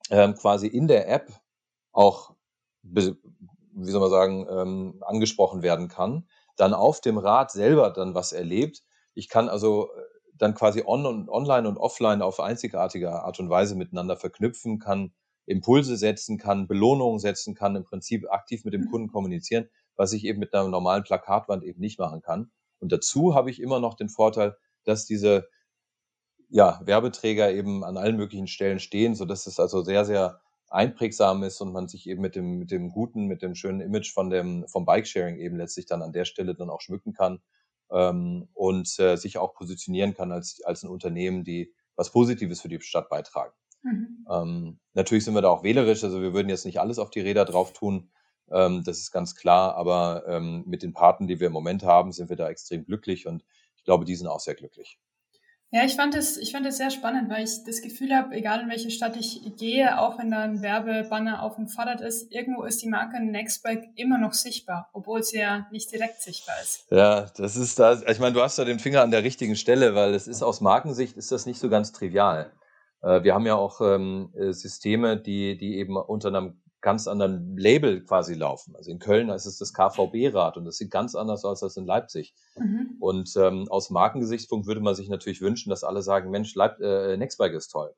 [0.10, 1.32] ähm, quasi in der App
[1.92, 2.36] auch
[3.76, 8.32] wie soll man sagen, ähm, angesprochen werden kann, dann auf dem Rad selber dann was
[8.32, 8.84] erlebt.
[9.14, 10.02] Ich kann also äh,
[10.34, 15.14] dann quasi on und online und offline auf einzigartige Art und Weise miteinander verknüpfen, kann
[15.46, 18.92] Impulse setzen, kann Belohnungen setzen, kann im Prinzip aktiv mit dem mhm.
[18.92, 22.52] Kunden kommunizieren, was ich eben mit einer normalen Plakatwand eben nicht machen kann.
[22.80, 25.48] Und dazu habe ich immer noch den Vorteil, dass diese
[26.50, 30.40] ja, Werbeträger eben an allen möglichen Stellen stehen, so dass es also sehr, sehr
[30.70, 34.14] einprägsam ist und man sich eben mit dem, mit dem guten, mit dem schönen Image
[34.14, 37.40] von dem, vom Bikesharing eben letztlich dann an der Stelle dann auch schmücken kann
[37.92, 42.68] ähm, und äh, sich auch positionieren kann als, als ein Unternehmen, die was Positives für
[42.68, 43.54] die Stadt beitragen.
[43.84, 44.26] Mhm.
[44.30, 47.22] Ähm, natürlich sind wir da auch wählerisch, also wir würden jetzt nicht alles auf die
[47.22, 48.10] Räder drauf tun,
[48.52, 52.12] ähm, das ist ganz klar, aber ähm, mit den Paten, die wir im Moment haben,
[52.12, 53.44] sind wir da extrem glücklich und
[53.76, 55.00] ich glaube, die sind auch sehr glücklich.
[55.72, 58.62] Ja, ich fand es, ich fand es sehr spannend, weil ich das Gefühl habe, egal
[58.62, 62.64] in welche Stadt ich gehe, auch wenn da ein Werbebanner auf dem Fahrrad ist, irgendwo
[62.64, 66.86] ist die Marke Nextbike immer noch sichtbar, obwohl sie ja nicht direkt sichtbar ist.
[66.92, 69.96] Ja, das ist da, ich meine, du hast da den Finger an der richtigen Stelle,
[69.96, 72.52] weil es ist aus Markensicht ist das nicht so ganz trivial.
[73.02, 77.58] Äh, wir haben ja auch ähm, äh, Systeme, die, die eben unter einem ganz anderen
[77.58, 78.76] Label quasi laufen.
[78.76, 81.86] Also in Köln ist es das KVB-Rad und das sieht ganz anders aus als in
[81.88, 82.36] Leipzig.
[82.58, 82.98] Mhm.
[83.00, 87.18] Und ähm, aus Markengesichtspunkt würde man sich natürlich wünschen, dass alle sagen, Mensch, Leip äh,
[87.18, 87.96] Nextbike ist toll.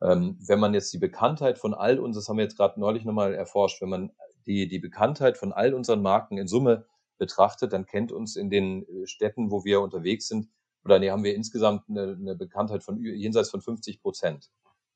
[0.00, 3.04] Ähm, wenn man jetzt die Bekanntheit von all uns, das haben wir jetzt gerade neulich
[3.04, 4.12] nochmal erforscht, wenn man
[4.46, 6.86] die, die Bekanntheit von all unseren Marken in Summe
[7.18, 10.48] betrachtet, dann kennt uns in den äh, Städten, wo wir unterwegs sind,
[10.86, 14.50] oder nee, haben wir insgesamt eine, eine Bekanntheit von jenseits von 50 Prozent.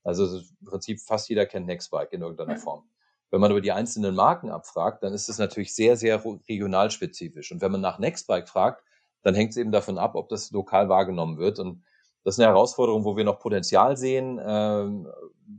[0.04, 2.58] Also im Prinzip fast jeder kennt Nextbike in irgendeiner ja.
[2.58, 2.88] Form.
[3.30, 7.52] Wenn man über die einzelnen Marken abfragt, dann ist es natürlich sehr, sehr regionalspezifisch.
[7.52, 8.84] Und wenn man nach Nextbike fragt,
[9.22, 11.58] dann hängt es eben davon ab, ob das lokal wahrgenommen wird.
[11.58, 11.82] Und
[12.22, 14.40] das ist eine Herausforderung, wo wir noch Potenzial sehen.
[14.44, 15.08] Ähm,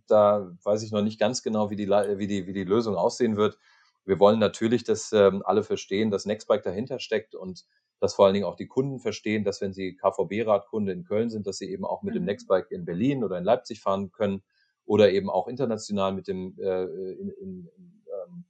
[0.07, 3.35] da weiß ich noch nicht ganz genau, wie die, wie die, wie die Lösung aussehen
[3.35, 3.57] wird.
[4.05, 7.65] Wir wollen natürlich, dass ähm, alle verstehen, dass Nextbike dahinter steckt und
[7.99, 11.47] dass vor allen Dingen auch die Kunden verstehen, dass wenn sie KVB-Radkunde in Köln sind,
[11.47, 12.27] dass sie eben auch mit dem mhm.
[12.27, 14.43] Nextbike in Berlin oder in Leipzig fahren können
[14.87, 18.45] oder eben auch international mit dem äh, in, in, ähm,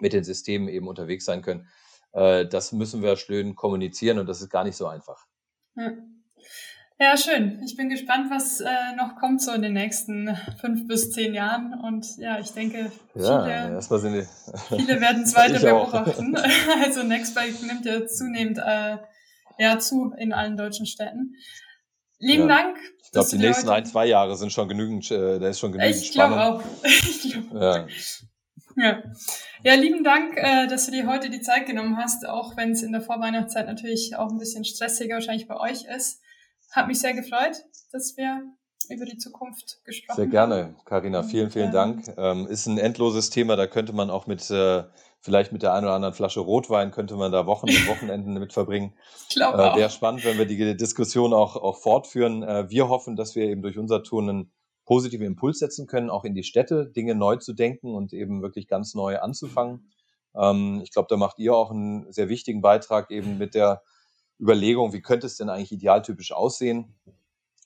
[0.00, 1.68] mit den Systemen eben unterwegs sein können.
[2.12, 5.26] Äh, das müssen wir schön kommunizieren und das ist gar nicht so einfach.
[5.76, 5.92] Ja.
[6.98, 7.60] Ja, schön.
[7.62, 11.78] Ich bin gespannt, was äh, noch kommt so in den nächsten fünf bis zehn Jahren.
[11.78, 16.34] Und ja, ich denke, viele, ja, viele werden es weiter beobachten.
[16.82, 18.96] also Nextbike nimmt ja zunehmend äh,
[19.58, 21.34] ja, zu in allen deutschen Städten.
[22.18, 22.56] Lieben ja.
[22.56, 22.78] Dank.
[23.02, 25.96] Ich glaube, die nächsten ein, zwei Jahre sind schon genügend, äh, da ist schon genügend
[25.96, 26.62] Ich glaube auch.
[26.82, 27.86] ich glaub ja.
[28.78, 29.02] Ja.
[29.62, 32.82] ja, lieben Dank, äh, dass du dir heute die Zeit genommen hast, auch wenn es
[32.82, 36.20] in der Vorweihnachtszeit natürlich auch ein bisschen stressiger wahrscheinlich bei euch ist.
[36.72, 38.42] Hat mich sehr gefreut, dass wir
[38.90, 40.22] über die Zukunft gesprochen haben.
[40.22, 41.22] Sehr gerne, Karina.
[41.22, 42.04] Vielen, vielen Dank.
[42.18, 44.84] Ähm, ist ein endloses Thema, da könnte man auch mit äh,
[45.26, 48.52] vielleicht mit der einen oder anderen Flasche Rotwein könnte man da Wochen und Wochenenden mit
[48.52, 48.94] verbringen.
[49.28, 52.44] Ich glaube äh, Wäre spannend, wenn wir die Diskussion auch, auch fortführen.
[52.44, 54.52] Äh, wir hoffen, dass wir eben durch unser Tun einen
[54.84, 58.68] positiven Impuls setzen können, auch in die Städte, Dinge neu zu denken und eben wirklich
[58.68, 59.90] ganz neu anzufangen.
[60.36, 63.82] Ähm, ich glaube, da macht ihr auch einen sehr wichtigen Beitrag eben mit der
[64.38, 66.94] Überlegung, wie könnte es denn eigentlich idealtypisch aussehen?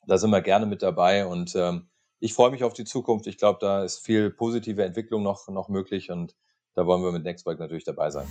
[0.06, 1.90] Da sind wir gerne mit dabei und ähm,
[2.20, 3.26] ich freue mich auf die Zukunft.
[3.26, 6.34] Ich glaube, da ist viel positive Entwicklung noch, noch möglich und
[6.74, 8.26] da wollen wir mit Nextbike natürlich dabei sein.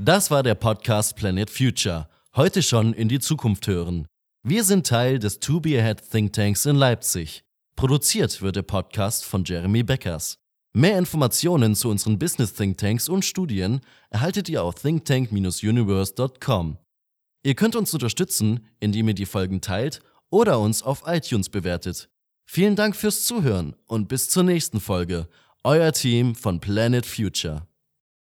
[0.00, 2.08] Das war der Podcast Planet Future.
[2.36, 4.06] Heute schon in die Zukunft hören.
[4.44, 7.42] Wir sind Teil des To Be Ahead Think Tanks in Leipzig.
[7.74, 10.38] Produziert wird der Podcast von Jeremy Beckers.
[10.72, 13.80] Mehr Informationen zu unseren Business Think Tanks und Studien
[14.10, 16.78] erhaltet ihr auf thinktank-universe.com.
[17.42, 22.08] Ihr könnt uns unterstützen, indem ihr die Folgen teilt oder uns auf iTunes bewertet.
[22.44, 25.28] Vielen Dank fürs Zuhören und bis zur nächsten Folge.
[25.62, 27.67] Euer Team von Planet Future.